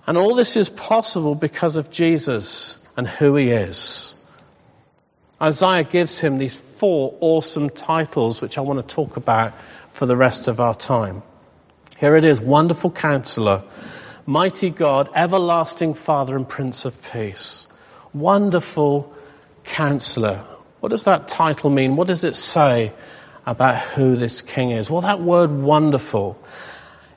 And 0.07 0.17
all 0.17 0.35
this 0.35 0.55
is 0.55 0.69
possible 0.69 1.35
because 1.35 1.75
of 1.75 1.91
Jesus 1.91 2.77
and 2.95 3.07
who 3.07 3.35
he 3.35 3.51
is. 3.51 4.15
Isaiah 5.41 5.83
gives 5.83 6.19
him 6.19 6.37
these 6.37 6.55
four 6.55 7.17
awesome 7.19 7.71
titles, 7.71 8.41
which 8.41 8.57
I 8.57 8.61
want 8.61 8.87
to 8.87 8.95
talk 8.95 9.17
about 9.17 9.53
for 9.93 10.05
the 10.05 10.15
rest 10.15 10.47
of 10.47 10.59
our 10.59 10.75
time. 10.75 11.23
Here 11.97 12.15
it 12.15 12.25
is 12.25 12.39
Wonderful 12.39 12.91
Counselor, 12.91 13.63
Mighty 14.25 14.69
God, 14.69 15.09
Everlasting 15.15 15.95
Father, 15.95 16.35
and 16.35 16.47
Prince 16.47 16.85
of 16.85 17.11
Peace. 17.11 17.65
Wonderful 18.13 19.15
Counselor. 19.63 20.43
What 20.81 20.89
does 20.89 21.05
that 21.05 21.29
title 21.29 21.69
mean? 21.69 21.95
What 21.95 22.07
does 22.07 22.23
it 22.23 22.35
say 22.35 22.91
about 23.45 23.79
who 23.79 24.15
this 24.15 24.41
king 24.41 24.71
is? 24.71 24.89
Well, 24.89 25.01
that 25.01 25.21
word 25.21 25.51
wonderful. 25.51 26.43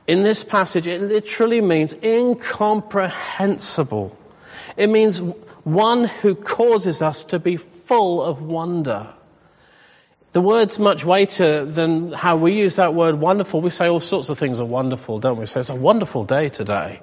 In 0.07 0.23
this 0.23 0.45
passage, 0.45 0.87
it 0.87 1.01
literally 1.01 1.63
means 1.63 1.95
incomprehensible. 1.95 4.15
It 4.77 4.91
means 4.91 5.19
one 5.19 6.05
who 6.05 6.35
causes 6.35 7.01
us 7.01 7.25
to 7.25 7.39
be 7.39 7.57
full 7.57 8.23
of 8.23 8.43
wonder. 8.43 9.07
The 10.33 10.43
word's 10.43 10.79
much 10.79 11.05
weightier 11.05 11.65
than 11.65 12.13
how 12.13 12.37
we 12.37 12.53
use 12.53 12.77
that 12.77 12.93
word 12.93 13.15
wonderful. 13.15 13.63
We 13.63 13.71
say 13.71 13.87
all 13.87 14.01
sorts 14.01 14.29
of 14.29 14.39
things 14.39 14.61
are 14.61 14.67
wonderful, 14.67 15.21
don't 15.21 15.39
we? 15.39 15.47
So 15.47 15.61
it's 15.61 15.71
a 15.71 15.75
wonderful 15.75 16.25
day 16.25 16.51
today. 16.51 17.01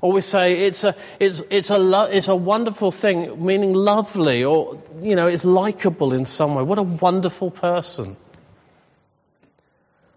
Or 0.00 0.12
we 0.12 0.20
say 0.20 0.66
it's 0.66 0.84
a, 0.84 0.94
it's, 1.18 1.42
it's 1.50 1.70
a, 1.70 1.78
lo- 1.78 2.08
it's 2.10 2.28
a 2.28 2.36
wonderful 2.36 2.90
thing, 2.90 3.44
meaning 3.44 3.72
lovely, 3.72 4.44
or, 4.44 4.82
you 5.00 5.16
know, 5.16 5.26
it's 5.26 5.44
likable 5.44 6.12
in 6.12 6.26
some 6.26 6.54
way. 6.54 6.62
What 6.62 6.78
a 6.78 6.82
wonderful 6.82 7.50
person. 7.50 8.16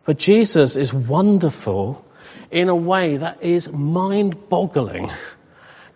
But 0.05 0.17
Jesus 0.17 0.75
is 0.75 0.93
wonderful 0.93 2.03
in 2.51 2.69
a 2.69 2.75
way 2.75 3.17
that 3.17 3.43
is 3.43 3.71
mind 3.71 4.49
boggling 4.49 5.11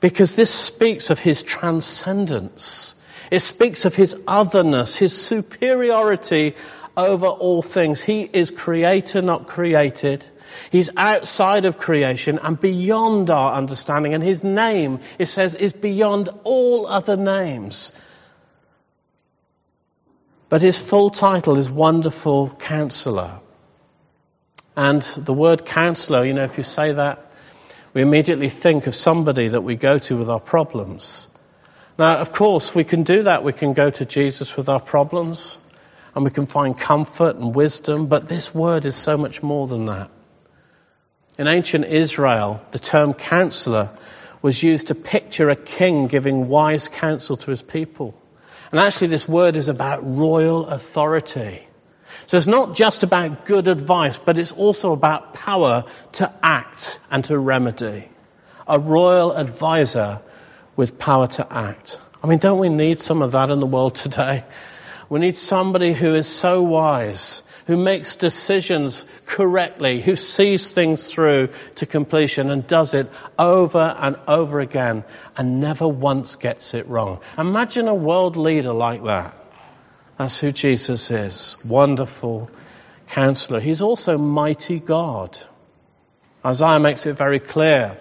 because 0.01 0.35
this 0.35 0.53
speaks 0.53 1.09
of 1.09 1.19
his 1.19 1.43
transcendence. 1.43 2.93
It 3.31 3.39
speaks 3.39 3.85
of 3.85 3.95
his 3.95 4.15
otherness, 4.27 4.95
his 4.95 5.19
superiority 5.19 6.55
over 6.95 7.27
all 7.27 7.61
things. 7.61 8.03
He 8.03 8.21
is 8.21 8.51
creator, 8.51 9.21
not 9.21 9.47
created. 9.47 10.25
He's 10.71 10.89
outside 10.97 11.65
of 11.65 11.77
creation 11.77 12.39
and 12.41 12.59
beyond 12.59 13.29
our 13.29 13.53
understanding. 13.53 14.13
And 14.13 14.23
his 14.23 14.43
name, 14.43 14.99
it 15.19 15.27
says, 15.27 15.55
is 15.55 15.73
beyond 15.73 16.29
all 16.43 16.87
other 16.87 17.17
names. 17.17 17.91
But 20.49 20.61
his 20.61 20.81
full 20.81 21.09
title 21.09 21.57
is 21.57 21.69
Wonderful 21.69 22.49
Counselor. 22.49 23.39
And 24.75 25.01
the 25.01 25.33
word 25.33 25.65
counselor, 25.65 26.25
you 26.25 26.33
know, 26.33 26.43
if 26.43 26.57
you 26.57 26.63
say 26.63 26.93
that, 26.93 27.31
we 27.93 28.01
immediately 28.01 28.49
think 28.49 28.87
of 28.87 28.95
somebody 28.95 29.49
that 29.49 29.61
we 29.61 29.75
go 29.75 29.97
to 29.99 30.17
with 30.17 30.29
our 30.29 30.39
problems. 30.39 31.27
Now, 31.97 32.17
of 32.17 32.31
course, 32.31 32.73
we 32.73 32.83
can 32.83 33.03
do 33.03 33.23
that. 33.23 33.43
We 33.43 33.53
can 33.53 33.73
go 33.73 33.89
to 33.91 34.05
Jesus 34.05 34.57
with 34.57 34.67
our 34.69 34.79
problems 34.79 35.59
and 36.15 36.23
we 36.23 36.31
can 36.31 36.45
find 36.45 36.77
comfort 36.77 37.35
and 37.35 37.55
wisdom, 37.55 38.07
but 38.07 38.27
this 38.27 38.53
word 38.53 38.85
is 38.85 38.95
so 38.95 39.17
much 39.17 39.41
more 39.41 39.67
than 39.67 39.85
that. 39.85 40.09
In 41.37 41.47
ancient 41.47 41.85
Israel, 41.85 42.61
the 42.71 42.79
term 42.79 43.13
counselor 43.13 43.89
was 44.41 44.61
used 44.61 44.87
to 44.87 44.95
picture 44.95 45.49
a 45.49 45.55
king 45.55 46.07
giving 46.07 46.47
wise 46.47 46.89
counsel 46.89 47.37
to 47.37 47.49
his 47.49 47.63
people. 47.63 48.13
And 48.71 48.79
actually, 48.79 49.07
this 49.07 49.27
word 49.27 49.55
is 49.55 49.69
about 49.69 49.99
royal 50.03 50.67
authority. 50.67 51.65
So 52.27 52.37
it's 52.37 52.47
not 52.47 52.75
just 52.75 53.03
about 53.03 53.45
good 53.45 53.67
advice, 53.67 54.17
but 54.17 54.37
it's 54.37 54.51
also 54.51 54.91
about 54.93 55.33
power 55.33 55.85
to 56.13 56.31
act 56.41 56.99
and 57.09 57.25
to 57.25 57.37
remedy. 57.37 58.07
A 58.67 58.79
royal 58.79 59.31
advisor 59.31 60.21
with 60.75 60.97
power 60.97 61.27
to 61.27 61.51
act. 61.51 61.99
I 62.23 62.27
mean, 62.27 62.39
don't 62.39 62.59
we 62.59 62.69
need 62.69 63.01
some 63.01 63.21
of 63.21 63.31
that 63.31 63.49
in 63.49 63.59
the 63.59 63.65
world 63.65 63.95
today? 64.05 64.43
We 65.09 65.19
need 65.19 65.37
somebody 65.37 65.93
who 65.93 66.15
is 66.15 66.27
so 66.27 66.61
wise, 66.63 67.43
who 67.65 67.77
makes 67.77 68.15
decisions 68.15 69.05
correctly, 69.25 70.01
who 70.01 70.15
sees 70.15 70.73
things 70.73 71.11
through 71.11 71.49
to 71.75 71.85
completion 71.85 72.49
and 72.49 72.67
does 72.67 72.93
it 72.93 73.09
over 73.39 73.95
and 73.99 74.17
over 74.27 74.59
again 74.59 75.03
and 75.37 75.61
never 75.61 75.87
once 75.87 76.35
gets 76.35 76.73
it 76.73 76.87
wrong. 76.87 77.19
Imagine 77.37 77.87
a 77.87 77.95
world 77.95 78.37
leader 78.37 78.73
like 78.73 79.03
that. 79.05 79.37
That's 80.17 80.39
who 80.39 80.51
Jesus 80.51 81.09
is. 81.11 81.57
Wonderful 81.65 82.49
counselor. 83.07 83.59
He's 83.59 83.81
also 83.81 84.17
mighty 84.17 84.79
God. 84.79 85.37
Isaiah 86.45 86.79
makes 86.79 87.05
it 87.05 87.13
very 87.13 87.39
clear 87.39 87.97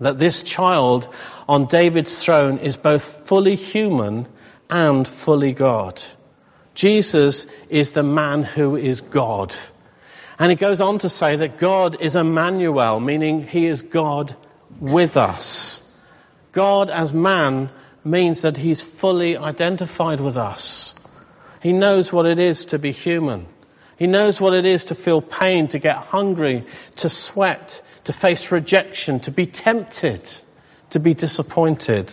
that 0.00 0.18
this 0.18 0.42
child 0.42 1.08
on 1.48 1.66
David's 1.66 2.22
throne 2.22 2.58
is 2.58 2.76
both 2.76 3.26
fully 3.26 3.56
human 3.56 4.26
and 4.68 5.06
fully 5.06 5.52
God. 5.52 6.00
Jesus 6.74 7.46
is 7.68 7.92
the 7.92 8.02
man 8.02 8.42
who 8.42 8.76
is 8.76 9.00
God. 9.00 9.54
And 10.38 10.50
he 10.50 10.56
goes 10.56 10.80
on 10.80 10.98
to 11.00 11.08
say 11.08 11.36
that 11.36 11.58
God 11.58 12.00
is 12.00 12.16
Emmanuel, 12.16 12.98
meaning 12.98 13.46
he 13.46 13.66
is 13.66 13.82
God 13.82 14.34
with 14.80 15.16
us. 15.16 15.82
God 16.52 16.90
as 16.90 17.12
man 17.12 17.70
means 18.04 18.42
that 18.42 18.56
he's 18.56 18.82
fully 18.82 19.36
identified 19.36 20.20
with 20.20 20.36
us. 20.36 20.94
He 21.62 21.72
knows 21.72 22.12
what 22.12 22.26
it 22.26 22.38
is 22.38 22.66
to 22.66 22.78
be 22.78 22.92
human. 22.92 23.46
He 23.96 24.06
knows 24.06 24.40
what 24.40 24.52
it 24.52 24.64
is 24.64 24.86
to 24.86 24.94
feel 24.94 25.22
pain, 25.22 25.68
to 25.68 25.78
get 25.78 25.96
hungry, 25.96 26.64
to 26.96 27.08
sweat, 27.08 27.82
to 28.04 28.12
face 28.12 28.50
rejection, 28.50 29.20
to 29.20 29.30
be 29.30 29.46
tempted, 29.46 30.28
to 30.90 30.98
be 30.98 31.14
disappointed. 31.14 32.12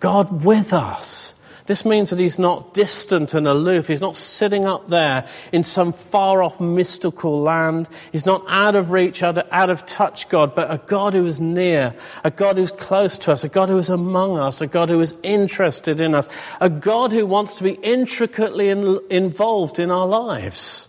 God 0.00 0.44
with 0.44 0.74
us. 0.74 1.32
This 1.64 1.84
means 1.84 2.10
that 2.10 2.18
he's 2.18 2.40
not 2.40 2.74
distant 2.74 3.34
and 3.34 3.46
aloof. 3.46 3.86
He's 3.86 4.00
not 4.00 4.16
sitting 4.16 4.64
up 4.64 4.88
there 4.88 5.28
in 5.52 5.62
some 5.62 5.92
far 5.92 6.42
off 6.42 6.60
mystical 6.60 7.40
land. 7.40 7.88
He's 8.10 8.26
not 8.26 8.44
out 8.48 8.74
of 8.74 8.90
reach, 8.90 9.22
out 9.22 9.38
of, 9.38 9.46
out 9.52 9.70
of 9.70 9.86
touch 9.86 10.28
God, 10.28 10.56
but 10.56 10.72
a 10.72 10.78
God 10.78 11.14
who 11.14 11.24
is 11.24 11.38
near, 11.38 11.94
a 12.24 12.32
God 12.32 12.56
who's 12.56 12.72
close 12.72 13.18
to 13.18 13.32
us, 13.32 13.44
a 13.44 13.48
God 13.48 13.68
who 13.68 13.78
is 13.78 13.90
among 13.90 14.38
us, 14.38 14.60
a 14.60 14.66
God 14.66 14.88
who 14.88 15.00
is 15.00 15.14
interested 15.22 16.00
in 16.00 16.16
us, 16.16 16.26
a 16.60 16.68
God 16.68 17.12
who 17.12 17.26
wants 17.26 17.56
to 17.56 17.64
be 17.64 17.72
intricately 17.72 18.68
in, 18.68 18.98
involved 19.10 19.78
in 19.78 19.92
our 19.92 20.06
lives. 20.06 20.88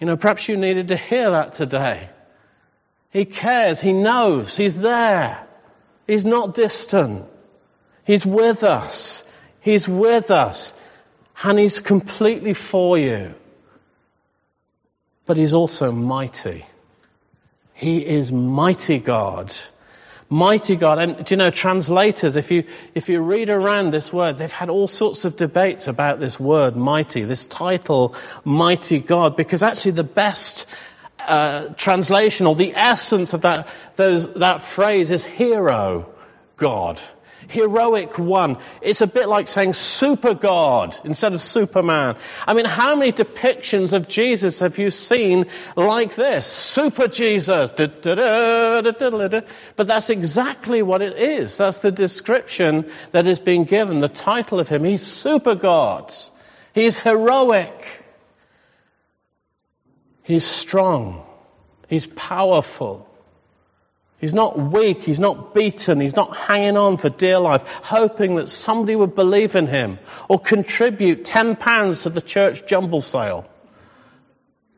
You 0.00 0.06
know, 0.06 0.18
perhaps 0.18 0.48
you 0.50 0.58
needed 0.58 0.88
to 0.88 0.96
hear 0.96 1.30
that 1.30 1.54
today. 1.54 2.10
He 3.10 3.24
cares. 3.24 3.80
He 3.80 3.94
knows. 3.94 4.54
He's 4.54 4.78
there. 4.78 5.46
He's 6.06 6.26
not 6.26 6.52
distant. 6.52 7.24
He's 8.04 8.24
with 8.24 8.62
us. 8.62 9.24
He's 9.60 9.88
with 9.88 10.30
us. 10.30 10.74
And 11.42 11.58
He's 11.58 11.80
completely 11.80 12.54
for 12.54 12.98
you. 12.98 13.34
But 15.26 15.36
He's 15.36 15.54
also 15.54 15.90
mighty. 15.90 16.64
He 17.72 18.06
is 18.06 18.30
mighty 18.30 18.98
God. 18.98 19.54
Mighty 20.28 20.76
God. 20.76 20.98
And 20.98 21.24
do 21.24 21.34
you 21.34 21.36
know, 21.36 21.50
translators, 21.50 22.36
if 22.36 22.50
you, 22.50 22.64
if 22.94 23.08
you 23.08 23.20
read 23.22 23.50
around 23.50 23.90
this 23.90 24.12
word, 24.12 24.38
they've 24.38 24.50
had 24.50 24.70
all 24.70 24.86
sorts 24.86 25.24
of 25.24 25.36
debates 25.36 25.88
about 25.88 26.20
this 26.20 26.38
word, 26.38 26.76
mighty, 26.76 27.24
this 27.24 27.46
title, 27.46 28.14
mighty 28.44 29.00
God, 29.00 29.36
because 29.36 29.62
actually 29.62 29.92
the 29.92 30.04
best 30.04 30.66
uh, 31.26 31.68
translation 31.76 32.46
or 32.46 32.54
the 32.54 32.74
essence 32.74 33.32
of 33.32 33.42
that, 33.42 33.68
those, 33.96 34.32
that 34.34 34.62
phrase 34.62 35.10
is 35.10 35.24
hero 35.24 36.12
God 36.56 37.00
heroic 37.48 38.18
one. 38.18 38.58
It's 38.80 39.00
a 39.00 39.06
bit 39.06 39.28
like 39.28 39.48
saying 39.48 39.74
super 39.74 40.34
God 40.34 40.98
instead 41.04 41.32
of 41.32 41.40
Superman. 41.40 42.16
I 42.46 42.54
mean, 42.54 42.64
how 42.64 42.96
many 42.96 43.12
depictions 43.12 43.92
of 43.92 44.08
Jesus 44.08 44.60
have 44.60 44.78
you 44.78 44.90
seen 44.90 45.46
like 45.76 46.14
this? 46.14 46.46
Super 46.46 47.08
Jesus. 47.08 47.70
But 47.70 48.02
that's 49.76 50.10
exactly 50.10 50.82
what 50.82 51.02
it 51.02 51.16
is. 51.16 51.58
That's 51.58 51.78
the 51.78 51.92
description 51.92 52.90
that 53.12 53.26
is 53.26 53.38
being 53.38 53.64
given, 53.64 54.00
the 54.00 54.08
title 54.08 54.60
of 54.60 54.68
him. 54.68 54.84
He's 54.84 55.02
super 55.02 55.54
God. 55.54 56.12
He's 56.74 56.98
heroic. 56.98 58.04
He's 60.22 60.44
strong. 60.44 61.24
He's 61.88 62.06
powerful. 62.06 63.08
He's 64.24 64.32
not 64.32 64.58
weak. 64.58 65.02
He's 65.02 65.20
not 65.20 65.52
beaten. 65.52 66.00
He's 66.00 66.16
not 66.16 66.34
hanging 66.34 66.78
on 66.78 66.96
for 66.96 67.10
dear 67.10 67.38
life, 67.38 67.68
hoping 67.68 68.36
that 68.36 68.48
somebody 68.48 68.96
would 68.96 69.14
believe 69.14 69.54
in 69.54 69.66
him 69.66 69.98
or 70.30 70.38
contribute 70.38 71.26
£10 71.26 72.04
to 72.04 72.08
the 72.08 72.22
church 72.22 72.64
jumble 72.64 73.02
sale. 73.02 73.44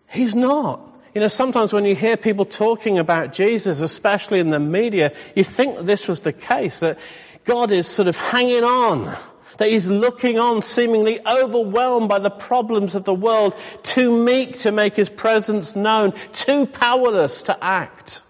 He's 0.08 0.34
not. 0.34 0.80
You 1.14 1.20
know, 1.20 1.28
sometimes 1.28 1.72
when 1.72 1.84
you 1.84 1.94
hear 1.94 2.16
people 2.16 2.44
talking 2.44 2.98
about 2.98 3.32
Jesus, 3.32 3.82
especially 3.82 4.40
in 4.40 4.50
the 4.50 4.58
media, 4.58 5.12
you 5.36 5.44
think 5.44 5.78
this 5.78 6.08
was 6.08 6.22
the 6.22 6.32
case, 6.32 6.80
that 6.80 6.98
God 7.44 7.70
is 7.70 7.86
sort 7.86 8.08
of 8.08 8.16
hanging 8.16 8.64
on, 8.64 9.16
that 9.58 9.68
he's 9.68 9.88
looking 9.88 10.40
on, 10.40 10.60
seemingly 10.60 11.24
overwhelmed 11.24 12.08
by 12.08 12.18
the 12.18 12.30
problems 12.30 12.96
of 12.96 13.04
the 13.04 13.14
world, 13.14 13.54
too 13.84 14.24
meek 14.24 14.58
to 14.58 14.72
make 14.72 14.96
his 14.96 15.08
presence 15.08 15.76
known, 15.76 16.14
too 16.32 16.66
powerless 16.66 17.42
to 17.42 17.56
act. 17.64 18.22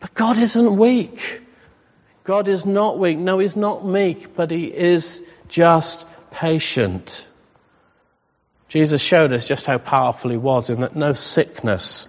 But 0.00 0.14
God 0.14 0.38
isn't 0.38 0.76
weak. 0.76 1.42
God 2.24 2.48
is 2.48 2.66
not 2.66 2.98
weak. 2.98 3.18
No, 3.18 3.38
He's 3.38 3.56
not 3.56 3.86
meek, 3.86 4.34
but 4.34 4.50
He 4.50 4.66
is 4.66 5.22
just 5.48 6.04
patient. 6.30 7.26
Jesus 8.68 9.02
showed 9.02 9.32
us 9.32 9.46
just 9.46 9.66
how 9.66 9.78
powerful 9.78 10.30
He 10.30 10.36
was 10.36 10.70
in 10.70 10.80
that 10.80 10.96
no 10.96 11.12
sickness 11.12 12.08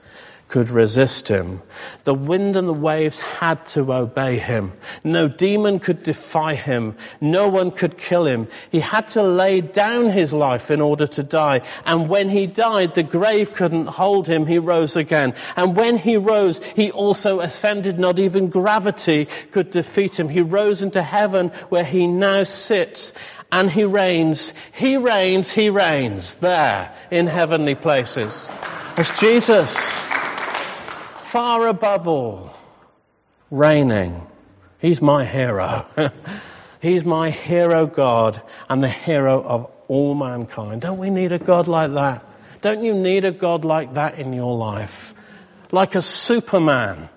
could 0.51 0.70
resist 0.70 1.29
him. 1.29 1.62
The 2.03 2.13
wind 2.13 2.58
and 2.58 2.67
the 2.67 2.74
waves 2.74 3.20
had 3.20 3.65
to 3.67 3.93
obey 3.93 4.38
him. 4.38 4.74
No 5.01 5.29
demon 5.29 5.79
could 5.79 6.03
defy 6.03 6.55
him. 6.55 6.96
No 7.22 7.48
one 7.48 7.72
could 7.72 7.98
kill 7.98 8.25
him. 8.25 8.50
He 8.70 8.81
had 8.81 9.08
to 9.10 9.24
lay 9.24 9.62
down 9.62 10.10
his 10.10 10.34
life 10.34 10.70
in 10.70 10.81
order 10.81 11.08
to 11.08 11.24
die. 11.24 11.62
And 11.86 12.10
when 12.10 12.27
he 12.27 12.48
died, 12.48 12.96
the 12.96 13.03
grave 13.03 13.53
couldn't 13.53 13.88
hold 13.88 14.27
him. 14.27 14.46
He 14.46 14.60
rose 14.60 14.98
again. 14.98 15.36
And 15.55 15.74
when 15.74 15.98
he 15.98 16.17
rose, 16.17 16.62
he 16.75 16.91
also 16.91 17.39
ascended. 17.39 17.98
Not 17.98 18.20
even 18.20 18.50
gravity 18.50 19.29
could 19.51 19.70
defeat 19.70 20.20
him. 20.20 20.27
He 20.27 20.41
rose 20.41 20.81
into 20.81 21.01
heaven 21.01 21.50
where 21.70 21.86
he 21.86 22.08
now 22.08 22.43
sits 22.43 23.13
and 23.53 23.72
he 23.72 23.86
reigns. 23.86 24.53
He 24.74 24.98
reigns. 24.98 25.50
He 25.50 25.70
reigns 25.70 26.36
there 26.36 26.93
in 27.10 27.27
heavenly 27.27 27.75
places. 27.75 28.34
As 28.98 29.17
Jesus 29.17 30.12
far 31.31 31.67
above 31.67 32.09
all, 32.09 32.51
reigning. 33.50 34.21
He's 34.79 35.01
my 35.01 35.23
hero. 35.23 35.85
He's 36.81 37.05
my 37.05 37.29
hero 37.29 37.85
God 37.85 38.41
and 38.67 38.83
the 38.83 38.89
hero 38.89 39.41
of 39.41 39.71
all 39.88 40.13
mankind. 40.13 40.81
Don't 40.81 40.97
we 40.97 41.09
need 41.09 41.31
a 41.31 41.39
God 41.39 41.69
like 41.69 41.93
that? 41.93 42.25
Don't 42.59 42.83
you 42.83 42.93
need 42.93 43.23
a 43.23 43.31
God 43.31 43.63
like 43.63 43.93
that 43.93 44.19
in 44.19 44.33
your 44.33 44.57
life? 44.57 45.13
Like 45.71 45.95
a 45.95 46.01
Superman. 46.01 47.07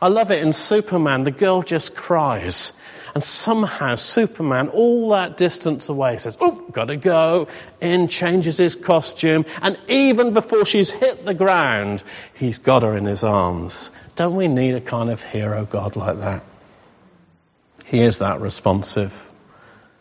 I 0.00 0.08
love 0.08 0.30
it 0.30 0.42
in 0.42 0.54
Superman. 0.54 1.24
The 1.24 1.30
girl 1.30 1.60
just 1.60 1.94
cries. 1.94 2.72
And 3.18 3.22
somehow 3.24 3.96
Superman, 3.96 4.68
all 4.68 5.10
that 5.10 5.36
distance 5.36 5.88
away, 5.88 6.18
says, 6.18 6.36
Oh, 6.40 6.52
gotta 6.70 6.96
go. 6.96 7.48
In, 7.80 8.06
changes 8.06 8.58
his 8.58 8.76
costume. 8.76 9.44
And 9.60 9.76
even 9.88 10.34
before 10.34 10.64
she's 10.64 10.92
hit 10.92 11.24
the 11.24 11.34
ground, 11.34 12.04
he's 12.34 12.58
got 12.58 12.84
her 12.84 12.96
in 12.96 13.06
his 13.06 13.24
arms. 13.24 13.90
Don't 14.14 14.36
we 14.36 14.46
need 14.46 14.76
a 14.76 14.80
kind 14.80 15.10
of 15.10 15.20
hero 15.20 15.64
God 15.64 15.96
like 15.96 16.20
that? 16.20 16.44
He 17.86 18.02
is 18.02 18.20
that 18.20 18.40
responsive 18.40 19.12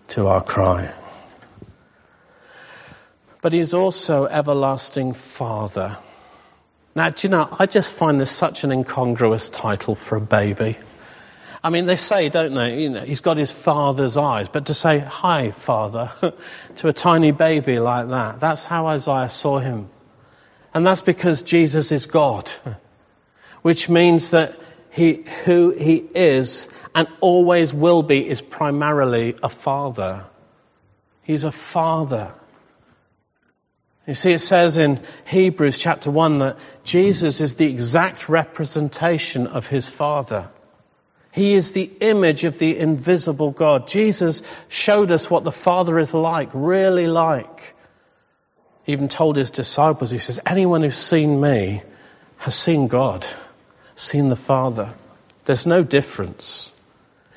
to 0.10 0.28
our 0.28 0.44
cry. 0.44 0.94
But 3.42 3.52
he 3.52 3.60
is 3.62 3.74
also 3.74 4.28
everlasting 4.28 5.14
Father. 5.14 5.98
Now, 6.96 7.10
do 7.10 7.28
you 7.28 7.32
know, 7.32 7.50
I 7.58 7.66
just 7.66 7.94
find 7.94 8.20
this 8.20 8.30
such 8.30 8.64
an 8.64 8.72
incongruous 8.72 9.50
title 9.50 9.96
for 9.96 10.18
a 10.18 10.22
baby. 10.22 10.78
I 11.68 11.70
mean, 11.70 11.86
they 11.86 11.98
say, 11.98 12.30
don't 12.30 12.54
they, 12.54 12.84
you 12.84 12.90
know, 12.92 13.02
he's 13.02 13.20
got 13.20 13.36
his 13.36 13.52
father's 13.52 14.16
eyes, 14.16 14.48
but 14.48 14.68
to 14.68 14.74
say, 14.74 15.00
hi, 15.00 15.52
father, 15.52 16.14
to 16.78 16.88
a 16.88 16.94
tiny 16.94 17.32
baby 17.32 17.78
like 17.78 18.08
that, 18.08 18.40
that's 18.40 18.64
how 18.64 18.88
Isaiah 18.88 19.30
saw 19.30 19.60
him. 19.60 19.90
And 20.74 20.88
that's 20.88 21.02
because 21.02 21.42
Jesus 21.42 21.92
is 21.92 22.06
God, 22.06 22.50
which 23.64 23.90
means 23.90 24.32
that 24.32 24.58
he, 24.92 25.26
who 25.44 25.72
he 25.72 25.98
is 25.98 26.70
and 26.96 27.10
always 27.20 27.74
will 27.74 28.02
be 28.02 28.26
is 28.26 28.42
primarily 28.42 29.36
a 29.44 29.50
father. 29.50 30.24
He's 31.24 31.44
a 31.44 31.52
father. 31.52 32.34
You 34.08 34.14
see, 34.14 34.32
it 34.32 34.40
says 34.40 34.78
in 34.78 35.02
Hebrews 35.26 35.78
chapter 35.78 36.12
1 36.12 36.38
that 36.38 36.60
Jesus 36.86 37.42
is 37.42 37.56
the 37.56 37.70
exact 37.70 38.30
representation 38.30 39.48
of 39.48 39.68
his 39.68 39.90
Father. 39.90 40.50
He 41.38 41.54
is 41.54 41.72
the 41.72 41.92
image 42.00 42.46
of 42.46 42.58
the 42.58 42.80
invisible 42.80 43.52
God. 43.52 43.88
Jesus 43.88 44.42
showed 44.70 45.12
us 45.12 45.30
what 45.30 45.44
the 45.44 45.52
Father 45.52 46.00
is 46.00 46.12
like, 46.12 46.50
really 46.52 47.06
like. 47.06 47.76
He 48.86 48.94
even 48.94 49.08
told 49.08 49.36
his 49.36 49.52
disciples, 49.52 50.10
he 50.10 50.18
says, 50.18 50.40
anyone 50.48 50.82
who's 50.82 50.98
seen 50.98 51.40
me 51.40 51.84
has 52.38 52.56
seen 52.56 52.88
God, 52.88 53.28
seen 53.96 54.30
the 54.30 54.36
Father. 54.36 54.92
There's 55.46 55.68
no 55.68 55.84
difference. 55.84 56.72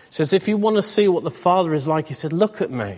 He 0.08 0.14
says, 0.14 0.32
if 0.32 0.48
you 0.48 0.56
want 0.56 0.76
to 0.76 0.82
see 0.82 1.06
what 1.06 1.22
the 1.22 1.30
Father 1.30 1.74
is 1.74 1.86
like, 1.86 2.08
he 2.08 2.14
said, 2.14 2.32
look 2.32 2.62
at 2.62 2.70
me. 2.70 2.96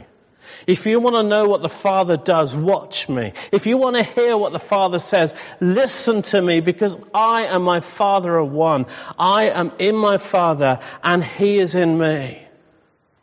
If 0.67 0.87
you 0.87 1.01
want 1.01 1.17
to 1.17 1.23
know 1.23 1.49
what 1.49 1.63
the 1.63 1.69
Father 1.69 2.17
does, 2.17 2.55
watch 2.55 3.09
me. 3.09 3.33
If 3.51 3.67
you 3.67 3.77
want 3.79 3.97
to 3.97 4.03
hear 4.03 4.37
what 4.37 4.53
the 4.53 4.59
Father 4.59 4.99
says, 4.99 5.35
listen 5.61 6.23
to 6.23 6.41
me 6.41 6.61
because 6.61 6.97
I 7.13 7.43
and 7.43 7.65
my 7.65 7.81
Father 7.81 8.35
are 8.37 8.45
one. 8.45 8.87
I 9.19 9.51
am 9.51 9.73
in 9.79 9.97
my 9.97 10.19
Father 10.19 10.81
and 11.03 11.25
He 11.25 11.59
is 11.59 11.75
in 11.75 11.99
me. 11.99 12.43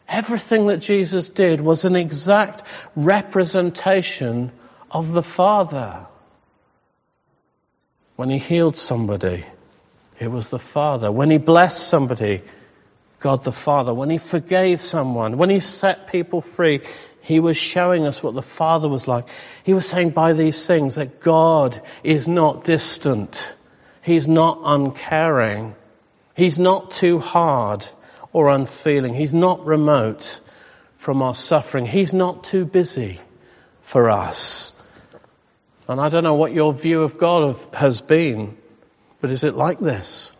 Everything 0.08 0.68
that 0.68 0.78
Jesus 0.78 1.30
did 1.30 1.62
was 1.62 1.86
an 1.86 1.96
exact 1.96 2.64
representation 2.96 4.52
of 4.92 5.12
the 5.14 5.24
Father. 5.24 6.08
When 8.16 8.30
He 8.30 8.38
healed 8.38 8.76
somebody, 8.76 9.46
it 10.20 10.30
was 10.30 10.50
the 10.50 10.60
Father. 10.60 11.12
When 11.12 11.30
He 11.30 11.38
blessed 11.38 11.88
somebody, 11.88 12.42
God 13.20 13.44
the 13.44 13.52
Father. 13.52 13.94
When 13.94 14.10
He 14.10 14.18
forgave 14.18 14.82
someone, 14.82 15.38
when 15.38 15.50
He 15.50 15.60
set 15.60 16.08
people 16.08 16.42
free, 16.42 16.82
he 17.22 17.40
was 17.40 17.58
showing 17.58 18.06
us 18.06 18.24
what 18.24 18.34
the 18.34 18.42
Father 18.42 18.88
was 18.88 19.08
like. 19.08 19.28
He 19.64 19.74
was 19.74 19.88
saying 19.88 20.12
by 20.12 20.34
these 20.34 20.66
things 20.66 20.96
that 20.96 21.20
God 21.20 21.82
is 22.04 22.28
not 22.28 22.64
distant. 22.64 23.54
He's 24.02 24.28
not 24.28 24.62
uncaring. 24.64 25.76
He's 26.36 26.58
not 26.58 26.92
too 26.92 27.20
hard 27.20 27.86
or 28.32 28.50
unfeeling. 28.50 29.14
He's 29.14 29.34
not 29.34 29.66
remote 29.66 30.40
from 30.98 31.22
our 31.22 31.36
suffering. 31.36 31.86
He's 31.86 32.14
not 32.14 32.44
too 32.44 32.66
busy 32.66 33.20
for 33.82 34.10
us. 34.10 34.74
And 35.88 36.00
I 36.00 36.10
don't 36.10 36.24
know 36.24 36.36
what 36.36 36.54
your 36.54 36.74
view 36.74 37.02
of 37.04 37.18
God 37.18 37.56
has 37.74 38.02
been, 38.02 38.56
but 39.22 39.32
is 39.32 39.44
it 39.44 39.56
like 39.56 39.80
this? 39.80 40.32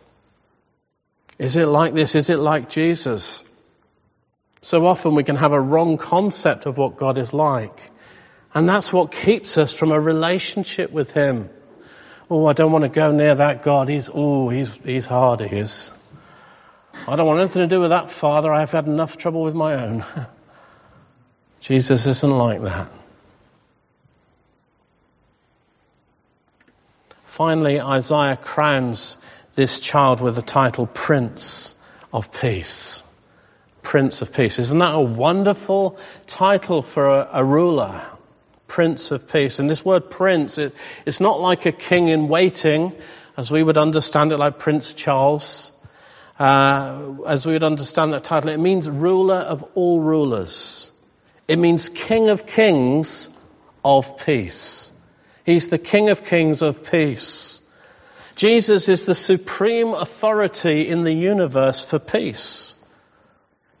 Is 1.38 1.56
it 1.56 1.66
like 1.66 1.92
this? 1.92 2.14
Is 2.14 2.30
it 2.30 2.38
like 2.38 2.68
Jesus? 2.68 3.44
So 4.62 4.84
often 4.86 5.14
we 5.14 5.24
can 5.24 5.36
have 5.36 5.52
a 5.52 5.60
wrong 5.60 5.96
concept 5.96 6.66
of 6.66 6.76
what 6.76 6.96
God 6.96 7.18
is 7.18 7.32
like. 7.32 7.90
And 8.52 8.68
that's 8.68 8.92
what 8.92 9.12
keeps 9.12 9.56
us 9.58 9.72
from 9.72 9.92
a 9.92 10.00
relationship 10.00 10.90
with 10.90 11.12
Him. 11.12 11.48
Oh, 12.28 12.46
I 12.46 12.52
don't 12.52 12.72
want 12.72 12.84
to 12.84 12.88
go 12.88 13.12
near 13.12 13.36
that 13.36 13.62
God. 13.62 13.88
He's, 13.88 14.10
oh, 14.12 14.48
he's, 14.48 14.76
he's 14.76 15.06
hard, 15.06 15.40
he 15.40 15.56
is. 15.56 15.92
I 17.08 17.16
don't 17.16 17.26
want 17.26 17.40
anything 17.40 17.62
to 17.62 17.68
do 17.68 17.80
with 17.80 17.90
that 17.90 18.10
Father. 18.10 18.52
I've 18.52 18.70
had 18.70 18.86
enough 18.86 19.16
trouble 19.16 19.42
with 19.42 19.54
my 19.54 19.82
own. 19.82 20.04
Jesus 21.60 22.06
isn't 22.06 22.30
like 22.30 22.62
that. 22.62 22.88
Finally, 27.24 27.80
Isaiah 27.80 28.36
crowns 28.36 29.16
this 29.54 29.80
child 29.80 30.20
with 30.20 30.36
the 30.36 30.42
title 30.42 30.86
Prince 30.86 31.74
of 32.12 32.32
Peace. 32.38 33.02
Prince 33.90 34.22
of 34.22 34.32
Peace. 34.32 34.60
Isn't 34.60 34.78
that 34.78 34.94
a 34.94 35.00
wonderful 35.00 35.98
title 36.28 36.80
for 36.80 37.08
a, 37.08 37.28
a 37.32 37.44
ruler? 37.44 38.00
Prince 38.68 39.10
of 39.10 39.28
Peace. 39.28 39.58
And 39.58 39.68
this 39.68 39.84
word 39.84 40.12
prince, 40.12 40.58
it, 40.58 40.76
it's 41.04 41.18
not 41.18 41.40
like 41.40 41.66
a 41.66 41.72
king 41.72 42.06
in 42.06 42.28
waiting, 42.28 42.92
as 43.36 43.50
we 43.50 43.64
would 43.64 43.76
understand 43.76 44.30
it, 44.30 44.36
like 44.36 44.60
Prince 44.60 44.94
Charles. 44.94 45.72
Uh, 46.38 47.16
as 47.26 47.44
we 47.44 47.54
would 47.54 47.64
understand 47.64 48.12
that 48.12 48.22
title, 48.22 48.50
it 48.50 48.60
means 48.60 48.88
ruler 48.88 49.34
of 49.34 49.64
all 49.74 50.00
rulers. 50.00 50.92
It 51.48 51.58
means 51.58 51.88
king 51.88 52.28
of 52.28 52.46
kings 52.46 53.28
of 53.84 54.24
peace. 54.24 54.92
He's 55.44 55.68
the 55.68 55.78
king 55.78 56.10
of 56.10 56.24
kings 56.24 56.62
of 56.62 56.88
peace. 56.88 57.60
Jesus 58.36 58.88
is 58.88 59.04
the 59.04 59.16
supreme 59.16 59.88
authority 59.94 60.86
in 60.86 61.02
the 61.02 61.12
universe 61.12 61.84
for 61.84 61.98
peace. 61.98 62.76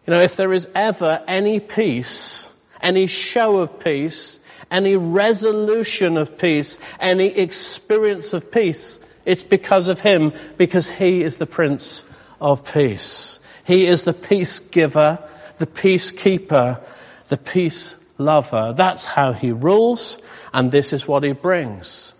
You 0.06 0.14
know, 0.14 0.20
if 0.20 0.36
there 0.36 0.52
is 0.52 0.68
ever 0.74 1.22
any 1.26 1.60
peace, 1.60 2.48
any 2.80 3.06
show 3.06 3.58
of 3.58 3.80
peace, 3.80 4.38
any 4.70 4.96
resolution 4.96 6.16
of 6.16 6.38
peace, 6.38 6.78
any 6.98 7.26
experience 7.26 8.32
of 8.32 8.50
peace, 8.50 8.98
it's 9.24 9.42
because 9.42 9.88
of 9.88 10.00
Him, 10.00 10.32
because 10.56 10.88
He 10.88 11.22
is 11.22 11.36
the 11.36 11.46
Prince 11.46 12.04
of 12.40 12.72
Peace. 12.72 13.40
He 13.64 13.86
is 13.86 14.04
the 14.04 14.14
peace 14.14 14.60
giver, 14.60 15.18
the 15.58 15.66
peacekeeper, 15.66 16.80
the 17.28 17.36
peace 17.36 17.94
lover. 18.16 18.72
That's 18.76 19.04
how 19.04 19.32
He 19.32 19.52
rules, 19.52 20.18
and 20.52 20.70
this 20.70 20.92
is 20.92 21.06
what 21.06 21.22
He 21.22 21.32
brings. 21.32 22.14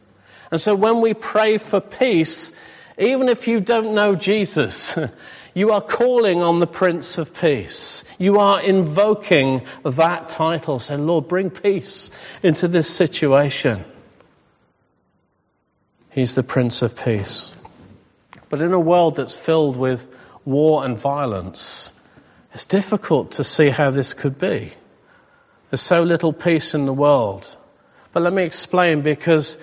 And 0.50 0.60
so 0.60 0.74
when 0.74 1.00
we 1.00 1.14
pray 1.14 1.58
for 1.58 1.80
peace, 1.80 2.52
even 2.98 3.28
if 3.28 3.48
you 3.48 3.60
don't 3.60 3.94
know 3.94 4.14
Jesus, 4.16 4.98
You 5.54 5.72
are 5.72 5.80
calling 5.80 6.42
on 6.42 6.60
the 6.60 6.66
Prince 6.66 7.18
of 7.18 7.34
Peace. 7.34 8.04
You 8.18 8.38
are 8.38 8.60
invoking 8.60 9.62
that 9.84 10.28
title, 10.28 10.78
saying, 10.78 11.06
Lord, 11.06 11.28
bring 11.28 11.50
peace 11.50 12.10
into 12.42 12.68
this 12.68 12.88
situation. 12.88 13.84
He's 16.10 16.34
the 16.34 16.42
Prince 16.42 16.82
of 16.82 16.96
Peace. 16.96 17.54
But 18.48 18.60
in 18.60 18.72
a 18.72 18.80
world 18.80 19.16
that's 19.16 19.36
filled 19.36 19.76
with 19.76 20.06
war 20.44 20.84
and 20.84 20.98
violence, 20.98 21.92
it's 22.52 22.64
difficult 22.64 23.32
to 23.32 23.44
see 23.44 23.68
how 23.68 23.90
this 23.90 24.14
could 24.14 24.38
be. 24.38 24.72
There's 25.70 25.80
so 25.80 26.02
little 26.02 26.32
peace 26.32 26.74
in 26.74 26.84
the 26.84 26.92
world. 26.92 27.46
But 28.12 28.22
let 28.22 28.32
me 28.32 28.42
explain 28.42 29.02
because 29.02 29.56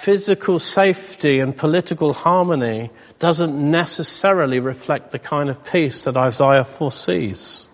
physical 0.00 0.58
safety 0.58 1.40
and 1.40 1.54
political 1.54 2.14
harmony 2.14 2.90
doesn't 3.18 3.70
necessarily 3.70 4.58
reflect 4.58 5.10
the 5.10 5.18
kind 5.18 5.50
of 5.50 5.62
peace 5.62 6.04
that 6.04 6.16
Isaiah 6.16 6.64
foresees. 6.64 7.68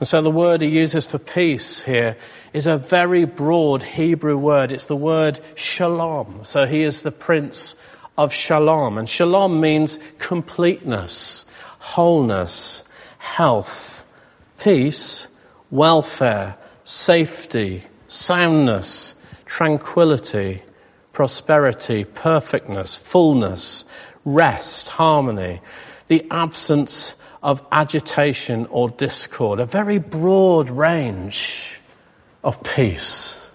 And 0.00 0.08
so 0.08 0.22
the 0.22 0.30
word 0.30 0.60
he 0.60 0.68
uses 0.68 1.06
for 1.06 1.18
peace 1.18 1.80
here 1.80 2.16
is 2.52 2.66
a 2.66 2.76
very 2.76 3.26
broad 3.26 3.84
Hebrew 3.84 4.36
word. 4.36 4.72
It's 4.72 4.86
the 4.86 4.96
word 4.96 5.38
shalom. 5.54 6.40
So 6.42 6.66
he 6.66 6.82
is 6.82 7.02
the 7.02 7.12
prince 7.12 7.76
of 8.18 8.32
shalom. 8.32 8.98
And 8.98 9.08
shalom 9.08 9.60
means 9.60 10.00
completeness, 10.18 11.46
wholeness, 11.78 12.82
health, 13.18 14.04
peace, 14.58 15.28
welfare, 15.70 16.56
safety, 16.82 17.84
soundness, 18.08 19.14
tranquility, 19.46 20.62
prosperity, 21.16 22.04
perfectness, 22.04 22.94
fullness, 22.94 23.86
rest, 24.26 24.86
harmony, 24.86 25.62
the 26.08 26.26
absence 26.30 27.16
of 27.42 27.64
agitation 27.72 28.66
or 28.66 28.90
discord, 28.90 29.58
a 29.58 29.64
very 29.64 29.98
broad 29.98 30.68
range 30.68 31.80
of 32.44 32.62
peace. 32.62 33.50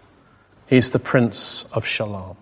He's 0.66 0.90
the 0.90 0.98
Prince 0.98 1.66
of 1.72 1.86
Shalom. 1.86 2.36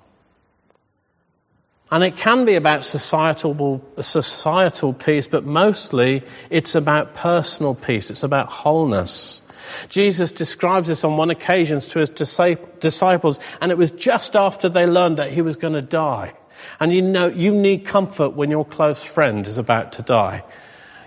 And 1.91 2.01
it 2.01 2.15
can 2.15 2.45
be 2.45 2.55
about 2.55 2.85
societal, 2.85 3.83
societal 3.99 4.93
peace, 4.93 5.27
but 5.27 5.43
mostly 5.43 6.23
it's 6.49 6.75
about 6.75 7.13
personal 7.13 7.75
peace. 7.75 8.09
It's 8.09 8.23
about 8.23 8.47
wholeness. 8.47 9.41
Jesus 9.89 10.31
describes 10.31 10.87
this 10.87 11.03
on 11.03 11.17
one 11.17 11.29
occasion 11.29 11.79
to 11.79 11.99
his 11.99 12.09
disciples, 12.09 13.39
and 13.61 13.71
it 13.71 13.77
was 13.77 13.91
just 13.91 14.35
after 14.35 14.69
they 14.69 14.85
learned 14.85 15.17
that 15.17 15.31
he 15.31 15.41
was 15.41 15.55
going 15.55 15.73
to 15.73 15.81
die. 15.81 16.33
And 16.79 16.93
you 16.93 17.01
know, 17.01 17.27
you 17.27 17.51
need 17.53 17.85
comfort 17.85 18.29
when 18.29 18.49
your 18.49 18.65
close 18.65 19.03
friend 19.03 19.45
is 19.47 19.57
about 19.57 19.93
to 19.93 20.01
die. 20.01 20.43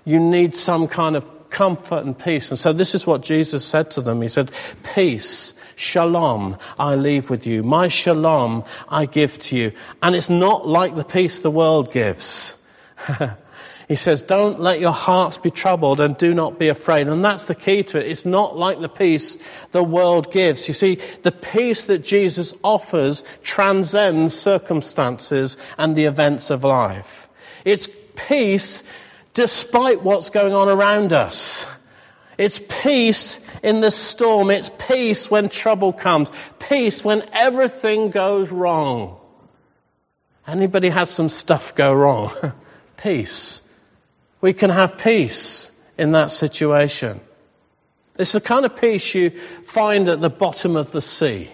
You 0.04 0.18
need 0.18 0.56
some 0.56 0.88
kind 0.88 1.16
of 1.16 1.50
comfort 1.50 2.04
and 2.04 2.18
peace. 2.18 2.50
And 2.50 2.58
so 2.58 2.72
this 2.72 2.94
is 2.94 3.06
what 3.06 3.22
Jesus 3.22 3.64
said 3.64 3.92
to 3.92 4.00
them. 4.00 4.20
He 4.22 4.28
said, 4.28 4.50
peace, 4.94 5.54
shalom, 5.76 6.56
I 6.78 6.96
leave 6.96 7.30
with 7.30 7.46
you. 7.46 7.62
My 7.62 7.88
shalom 7.88 8.64
I 8.88 9.06
give 9.06 9.38
to 9.40 9.56
you. 9.56 9.72
And 10.02 10.16
it's 10.16 10.30
not 10.30 10.66
like 10.66 10.96
the 10.96 11.04
peace 11.04 11.40
the 11.40 11.50
world 11.50 11.92
gives. 11.92 12.54
he 13.88 13.96
says, 13.96 14.22
don't 14.22 14.60
let 14.60 14.80
your 14.80 14.92
hearts 14.92 15.38
be 15.38 15.50
troubled 15.50 16.00
and 16.00 16.16
do 16.16 16.34
not 16.34 16.58
be 16.58 16.68
afraid. 16.68 17.08
And 17.08 17.24
that's 17.24 17.46
the 17.46 17.54
key 17.54 17.82
to 17.82 17.98
it. 17.98 18.10
It's 18.10 18.24
not 18.24 18.56
like 18.56 18.80
the 18.80 18.88
peace 18.88 19.38
the 19.70 19.82
world 19.82 20.32
gives. 20.32 20.68
You 20.68 20.74
see, 20.74 21.00
the 21.22 21.32
peace 21.32 21.86
that 21.86 21.98
Jesus 21.98 22.54
offers 22.62 23.24
transcends 23.42 24.34
circumstances 24.34 25.56
and 25.76 25.96
the 25.96 26.04
events 26.04 26.50
of 26.50 26.64
life. 26.64 27.28
It's 27.64 27.88
peace 28.28 28.82
despite 29.34 30.02
what's 30.02 30.30
going 30.30 30.52
on 30.52 30.68
around 30.68 31.12
us. 31.12 31.66
It's 32.38 32.58
peace 32.58 33.40
in 33.62 33.80
the 33.80 33.90
storm. 33.90 34.50
It's 34.50 34.70
peace 34.78 35.30
when 35.30 35.48
trouble 35.48 35.92
comes. 35.92 36.30
Peace 36.58 37.04
when 37.04 37.24
everything 37.32 38.10
goes 38.10 38.50
wrong. 38.50 39.18
Anybody 40.46 40.88
has 40.88 41.10
some 41.10 41.28
stuff 41.28 41.74
go 41.74 41.92
wrong? 41.92 42.32
peace. 42.96 43.62
We 44.42 44.52
can 44.52 44.68
have 44.68 44.98
peace 44.98 45.70
in 45.96 46.12
that 46.12 46.30
situation. 46.30 47.20
It's 48.18 48.32
the 48.32 48.40
kind 48.40 48.66
of 48.66 48.76
peace 48.76 49.14
you 49.14 49.30
find 49.30 50.08
at 50.10 50.20
the 50.20 50.28
bottom 50.28 50.76
of 50.76 50.92
the 50.92 51.00
sea. 51.00 51.48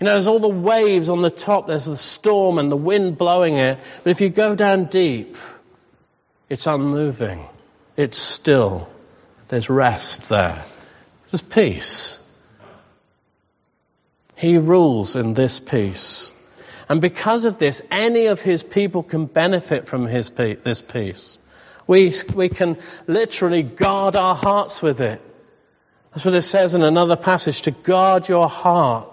You 0.00 0.04
know, 0.06 0.12
there's 0.12 0.28
all 0.28 0.38
the 0.38 0.48
waves 0.48 1.10
on 1.10 1.20
the 1.20 1.30
top, 1.30 1.66
there's 1.66 1.84
the 1.84 1.96
storm 1.96 2.56
and 2.56 2.72
the 2.72 2.76
wind 2.76 3.18
blowing 3.18 3.54
it, 3.54 3.78
but 4.02 4.10
if 4.10 4.22
you 4.22 4.30
go 4.30 4.54
down 4.54 4.84
deep, 4.84 5.36
it's 6.48 6.66
unmoving. 6.66 7.44
It's 7.96 8.16
still. 8.16 8.88
There's 9.48 9.68
rest 9.68 10.30
there. 10.30 10.64
There's 11.30 11.42
peace. 11.42 12.18
He 14.36 14.56
rules 14.56 15.16
in 15.16 15.34
this 15.34 15.60
peace. 15.60 16.32
And 16.88 17.00
because 17.00 17.44
of 17.44 17.58
this, 17.58 17.82
any 17.90 18.26
of 18.26 18.40
his 18.40 18.62
people 18.62 19.02
can 19.02 19.26
benefit 19.26 19.86
from 19.86 20.06
his 20.06 20.30
this 20.30 20.80
peace. 20.80 21.38
We, 21.86 22.14
we 22.34 22.48
can 22.48 22.78
literally 23.06 23.62
guard 23.62 24.16
our 24.16 24.34
hearts 24.34 24.82
with 24.82 25.00
it. 25.00 25.20
That's 26.12 26.24
what 26.24 26.34
it 26.34 26.42
says 26.42 26.74
in 26.74 26.82
another 26.82 27.16
passage, 27.16 27.62
to 27.62 27.70
guard 27.70 28.28
your 28.28 28.48
heart 28.48 29.08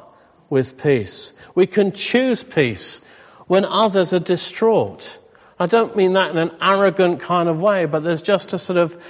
with 0.50 0.82
peace. 0.82 1.34
We 1.54 1.68
can 1.68 1.92
choose 1.92 2.44
peace 2.44 3.02
when 3.48 3.66
others 3.66 4.14
are 4.14 4.20
distraught. 4.20 5.20
I 5.60 5.68
don't 5.68 5.96
mean 5.96 6.14
that 6.14 6.32
in 6.32 6.38
an 6.38 6.52
arrogant 6.62 7.22
kind 7.22 7.50
of 7.50 7.60
way, 7.60 7.86
but 7.86 8.04
there's 8.04 8.22
just 8.22 8.54
a 8.54 8.60
sort 8.60 8.78
of, 8.78 9.02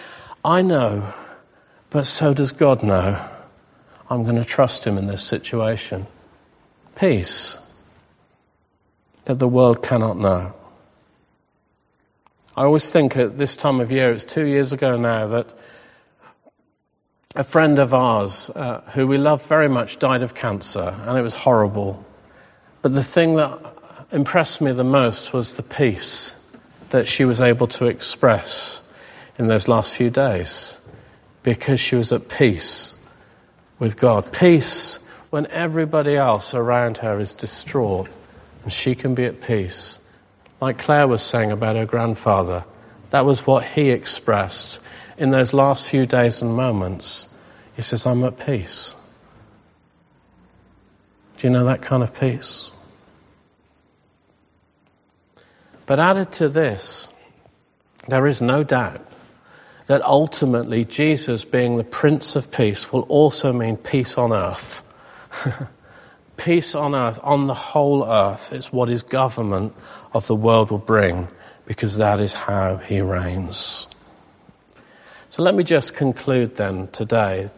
I 0.44 0.62
know, 0.62 1.14
but 1.90 2.06
so 2.06 2.34
does 2.34 2.52
God 2.52 2.84
know. 2.84 3.24
I'm 4.10 4.24
going 4.24 4.38
to 4.38 4.46
trust 4.46 4.86
Him 4.86 4.98
in 4.98 5.08
this 5.08 5.24
situation. 5.24 6.08
Peace 6.96 7.58
that 9.26 9.40
the 9.40 9.48
world 9.48 9.84
cannot 9.84 10.18
know. 10.18 10.54
I 12.58 12.64
always 12.64 12.90
think 12.90 13.16
at 13.18 13.38
this 13.38 13.56
time 13.56 13.82
of 13.82 13.92
year, 13.92 14.12
it's 14.12 14.26
two 14.26 14.44
years 14.44 14.74
ago 14.74 14.98
now, 14.98 15.28
that 15.28 15.54
a 17.36 17.44
friend 17.44 17.78
of 17.78 17.94
ours, 17.94 18.50
uh, 18.50 18.82
who 18.96 19.06
we 19.06 19.20
love 19.20 19.46
very 19.46 19.70
much, 19.70 20.00
died 20.00 20.24
of 20.24 20.34
cancer, 20.34 20.96
and 21.06 21.16
it 21.16 21.22
was 21.22 21.36
horrible. 21.36 22.04
But 22.82 22.94
the 22.94 23.04
thing 23.04 23.36
that 23.36 23.60
impressed 24.12 24.60
me 24.60 24.72
the 24.72 24.84
most 24.84 25.34
was 25.34 25.54
the 25.54 25.62
peace 25.62 26.34
that 26.90 27.08
she 27.08 27.26
was 27.26 27.42
able 27.42 27.68
to 27.68 27.86
express 27.86 28.82
in 29.38 29.46
those 29.46 29.68
last 29.68 29.94
few 29.94 30.10
days 30.10 30.82
because 31.44 31.80
she 31.80 31.96
was 31.96 32.12
at 32.12 32.28
peace 32.28 32.96
with 33.78 33.98
God. 33.98 34.34
Peace 34.34 34.98
when 35.30 35.46
everybody 35.46 36.16
else 36.16 36.56
around 36.56 36.98
her 36.98 37.20
is 37.20 37.36
distraught 37.36 38.10
and 38.64 38.74
she 38.74 38.96
can 38.96 39.14
be 39.14 39.26
at 39.26 39.42
peace. 39.42 40.00
Like 40.60 40.80
Claire 40.80 41.08
was 41.08 41.22
saying 41.22 41.52
about 41.52 41.76
her 41.76 41.86
grandfather, 41.86 42.66
that 43.12 43.26
was 43.26 43.46
what 43.46 43.64
he 43.64 43.92
expressed 43.92 44.80
in 45.18 45.32
those 45.32 45.54
last 45.54 45.90
few 45.90 46.06
days 46.06 46.42
and 46.42 46.56
moments. 46.56 47.28
He 47.76 47.82
says, 47.84 48.06
I'm 48.06 48.24
at 48.24 48.46
peace. 48.46 48.96
Do 51.38 51.48
you 51.48 51.54
know 51.54 51.66
that 51.66 51.84
kind 51.84 52.02
of 52.02 52.20
peace? 52.20 52.72
But 55.86 56.00
added 56.00 56.32
to 56.34 56.50
this, 56.50 57.08
there 58.08 58.26
is 58.26 58.42
no 58.42 58.64
doubt 58.64 59.02
that 59.86 60.02
ultimately 60.02 60.84
Jesus, 60.84 61.46
being 61.46 61.78
the 61.78 61.84
Prince 61.84 62.36
of 62.36 62.52
Peace, 62.52 62.92
will 62.92 63.04
also 63.04 63.54
mean 63.54 63.78
peace 63.78 64.18
on 64.18 64.34
earth. 64.34 64.84
peace 66.38 66.76
on 66.76 66.96
earth, 66.96 67.20
on 67.24 67.48
the 67.48 67.54
whole 67.54 68.06
earth, 68.06 68.54
is 68.54 68.72
what 68.72 68.90
his 68.90 69.04
government 69.04 69.74
of 70.14 70.28
the 70.28 70.36
world 70.36 70.72
will 70.72 70.78
bring, 70.78 71.28
because 71.66 71.98
that 71.98 72.20
is 72.20 72.34
how 72.34 72.78
he 72.78 73.02
reigns. 73.02 73.88
So 75.30 75.44
let 75.44 75.54
me 75.54 75.64
just 75.64 75.96
conclude 75.96 76.56
then 76.56 76.88
today. 76.88 77.50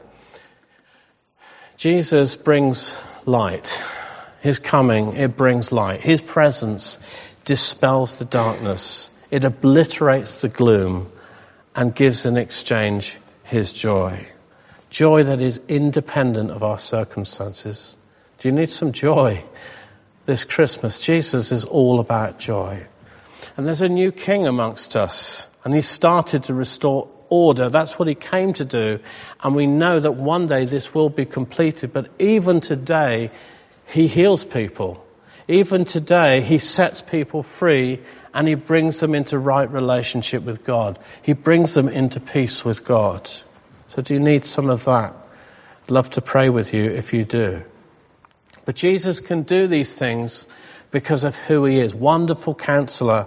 Jesus 1.77 2.35
brings 2.35 3.01
light. 3.25 3.81
His 4.41 4.59
coming, 4.59 5.15
it 5.15 5.37
brings 5.37 5.71
light. 5.71 6.01
His 6.01 6.21
presence 6.21 6.97
dispels 7.45 8.19
the 8.19 8.25
darkness, 8.25 9.09
it 9.29 9.43
obliterates 9.43 10.41
the 10.41 10.49
gloom, 10.49 11.11
and 11.75 11.93
gives 11.93 12.25
in 12.25 12.37
exchange 12.37 13.17
his 13.43 13.71
joy. 13.71 14.27
Joy 14.89 15.23
that 15.23 15.39
is 15.39 15.61
independent 15.67 16.51
of 16.51 16.63
our 16.63 16.79
circumstances. 16.79 17.95
Do 18.39 18.47
you 18.47 18.53
need 18.53 18.69
some 18.69 18.93
joy 18.93 19.43
this 20.25 20.45
Christmas? 20.45 20.99
Jesus 20.99 21.51
is 21.51 21.65
all 21.65 21.99
about 21.99 22.39
joy. 22.39 22.85
And 23.57 23.67
there's 23.67 23.81
a 23.81 23.89
new 23.89 24.11
king 24.11 24.47
amongst 24.47 24.95
us, 24.95 25.45
and 25.63 25.73
he 25.73 25.81
started 25.81 26.45
to 26.45 26.53
restore 26.53 27.09
order. 27.29 27.69
That's 27.69 27.99
what 27.99 28.07
he 28.07 28.15
came 28.15 28.53
to 28.53 28.65
do. 28.65 28.99
And 29.43 29.55
we 29.55 29.67
know 29.67 29.99
that 29.99 30.13
one 30.13 30.47
day 30.47 30.65
this 30.65 30.93
will 30.93 31.09
be 31.09 31.25
completed. 31.25 31.91
But 31.91 32.09
even 32.19 32.61
today, 32.61 33.31
he 33.85 34.07
heals 34.07 34.45
people. 34.45 35.05
Even 35.49 35.83
today, 35.83 36.41
He 36.41 36.59
sets 36.59 37.01
people 37.01 37.41
free 37.41 38.01
and 38.35 38.47
He 38.47 38.53
brings 38.53 38.99
them 38.99 39.15
into 39.15 39.39
right 39.39 39.69
relationship 39.69 40.43
with 40.43 40.63
God. 40.63 40.99
He 41.23 41.33
brings 41.33 41.73
them 41.73 41.89
into 41.89 42.19
peace 42.19 42.63
with 42.63 42.85
God. 42.85 43.27
So 43.87 44.03
do 44.03 44.13
you 44.13 44.19
need 44.19 44.45
some 44.45 44.69
of 44.69 44.85
that? 44.85 45.15
I'd 45.83 45.91
love 45.91 46.11
to 46.11 46.21
pray 46.21 46.51
with 46.51 46.71
you 46.75 46.91
if 46.91 47.13
you 47.13 47.25
do. 47.25 47.63
But 48.69 48.75
Jesus 48.75 49.19
can 49.19 49.41
do 49.41 49.65
these 49.65 49.97
things 49.97 50.45
because 50.91 51.23
of 51.23 51.35
who 51.35 51.65
He 51.65 51.79
is. 51.79 51.95
Wonderful 51.95 52.53
counselor, 52.53 53.25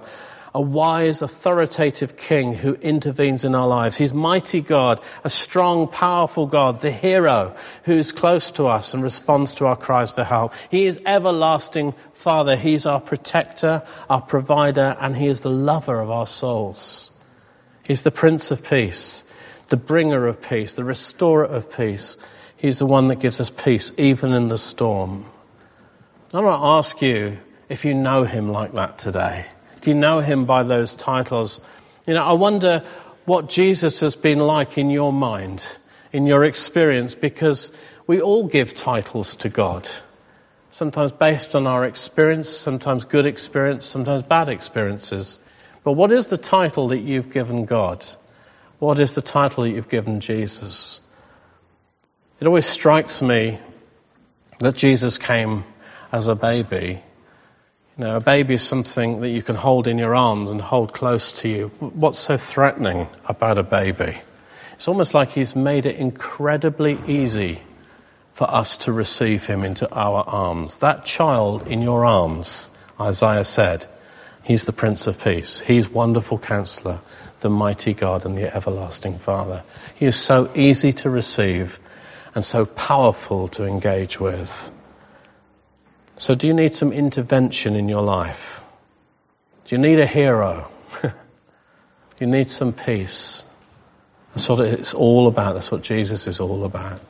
a 0.54 0.62
wise, 0.62 1.20
authoritative 1.20 2.16
king 2.16 2.54
who 2.54 2.74
intervenes 2.74 3.44
in 3.44 3.56
our 3.56 3.66
lives. 3.66 3.96
He's 3.96 4.14
mighty 4.14 4.60
God, 4.60 5.00
a 5.24 5.28
strong, 5.28 5.88
powerful 5.88 6.46
God, 6.46 6.78
the 6.78 6.92
hero 6.92 7.56
who's 7.82 8.12
close 8.12 8.52
to 8.52 8.66
us 8.66 8.94
and 8.94 9.02
responds 9.02 9.54
to 9.54 9.66
our 9.66 9.74
cries 9.74 10.12
for 10.12 10.22
help. 10.22 10.54
He 10.70 10.86
is 10.86 11.00
everlasting 11.04 11.94
Father. 12.12 12.54
He's 12.54 12.86
our 12.86 13.00
protector, 13.00 13.82
our 14.08 14.20
provider, 14.20 14.96
and 15.00 15.16
He 15.16 15.26
is 15.26 15.40
the 15.40 15.50
lover 15.50 15.98
of 15.98 16.08
our 16.08 16.28
souls. 16.28 17.10
He's 17.82 18.04
the 18.04 18.12
Prince 18.12 18.52
of 18.52 18.62
Peace, 18.62 19.24
the 19.70 19.76
bringer 19.76 20.28
of 20.28 20.40
peace, 20.40 20.74
the 20.74 20.84
restorer 20.84 21.46
of 21.46 21.76
peace. 21.76 22.16
He's 22.62 22.78
the 22.78 22.86
one 22.86 23.08
that 23.08 23.20
gives 23.20 23.40
us 23.40 23.50
peace 23.50 23.92
even 23.98 24.32
in 24.32 24.48
the 24.48 24.56
storm. 24.56 25.26
I 26.32 26.40
want 26.40 26.62
to 26.62 26.66
ask 26.66 27.02
you 27.02 27.36
if 27.68 27.84
you 27.84 27.92
know 27.92 28.24
Him 28.24 28.48
like 28.48 28.72
that 28.74 28.96
today. 28.96 29.44
Do 29.82 29.90
you 29.90 29.96
know 29.96 30.20
him 30.20 30.44
by 30.44 30.62
those 30.62 30.94
titles? 30.94 31.60
You 32.06 32.14
know, 32.14 32.22
I 32.22 32.34
wonder 32.34 32.84
what 33.24 33.48
Jesus 33.48 33.98
has 33.98 34.14
been 34.14 34.38
like 34.38 34.78
in 34.78 34.90
your 34.90 35.12
mind, 35.12 35.66
in 36.12 36.28
your 36.28 36.44
experience, 36.44 37.16
because 37.16 37.72
we 38.06 38.20
all 38.20 38.46
give 38.46 38.74
titles 38.74 39.34
to 39.36 39.48
God. 39.48 39.88
Sometimes 40.70 41.10
based 41.10 41.56
on 41.56 41.66
our 41.66 41.84
experience, 41.84 42.48
sometimes 42.48 43.06
good 43.06 43.26
experience, 43.26 43.84
sometimes 43.84 44.22
bad 44.22 44.48
experiences. 44.48 45.36
But 45.82 45.92
what 45.92 46.12
is 46.12 46.28
the 46.28 46.38
title 46.38 46.88
that 46.88 47.00
you've 47.00 47.32
given 47.32 47.64
God? 47.64 48.06
What 48.78 49.00
is 49.00 49.14
the 49.14 49.22
title 49.22 49.64
that 49.64 49.70
you've 49.70 49.88
given 49.88 50.20
Jesus? 50.20 51.00
It 52.42 52.46
always 52.46 52.66
strikes 52.66 53.22
me 53.22 53.60
that 54.58 54.74
Jesus 54.74 55.16
came 55.16 55.62
as 56.10 56.26
a 56.26 56.34
baby. 56.34 57.00
You 57.96 58.04
know, 58.04 58.16
a 58.16 58.20
baby 58.20 58.54
is 58.54 58.64
something 58.64 59.20
that 59.20 59.28
you 59.28 59.42
can 59.42 59.54
hold 59.54 59.86
in 59.86 59.96
your 59.96 60.16
arms 60.16 60.50
and 60.50 60.60
hold 60.60 60.92
close 60.92 61.30
to 61.42 61.48
you. 61.48 61.68
What's 61.78 62.18
so 62.18 62.36
threatening 62.36 63.06
about 63.26 63.58
a 63.58 63.62
baby? 63.62 64.18
It's 64.72 64.88
almost 64.88 65.14
like 65.14 65.30
he's 65.30 65.54
made 65.54 65.86
it 65.86 65.94
incredibly 65.94 66.98
easy 67.06 67.62
for 68.32 68.50
us 68.50 68.78
to 68.78 68.92
receive 68.92 69.46
him 69.46 69.62
into 69.62 69.88
our 69.88 70.24
arms. 70.24 70.78
That 70.78 71.04
child 71.04 71.68
in 71.68 71.80
your 71.80 72.04
arms, 72.04 72.76
Isaiah 73.00 73.44
said, 73.44 73.86
he's 74.42 74.64
the 74.64 74.72
Prince 74.72 75.06
of 75.06 75.22
Peace. 75.22 75.60
He's 75.60 75.88
wonderful 75.88 76.40
counselor, 76.40 76.98
the 77.38 77.50
mighty 77.50 77.94
God 77.94 78.26
and 78.26 78.36
the 78.36 78.52
everlasting 78.52 79.18
Father. 79.18 79.62
He 79.94 80.06
is 80.06 80.16
so 80.16 80.50
easy 80.56 80.92
to 80.94 81.08
receive 81.08 81.78
and 82.34 82.44
so 82.44 82.64
powerful 82.66 83.48
to 83.48 83.66
engage 83.66 84.18
with. 84.18 84.70
So 86.16 86.34
do 86.34 86.46
you 86.46 86.54
need 86.54 86.74
some 86.74 86.92
intervention 86.92 87.74
in 87.74 87.88
your 87.88 88.02
life? 88.02 88.60
Do 89.64 89.74
you 89.74 89.80
need 89.80 89.98
a 89.98 90.06
hero? 90.06 90.68
you 92.20 92.26
need 92.26 92.50
some 92.50 92.72
peace? 92.72 93.44
That's 94.34 94.48
what 94.48 94.60
it's 94.60 94.94
all 94.94 95.26
about. 95.26 95.54
That's 95.54 95.70
what 95.70 95.82
Jesus 95.82 96.26
is 96.26 96.40
all 96.40 96.64
about. 96.64 97.00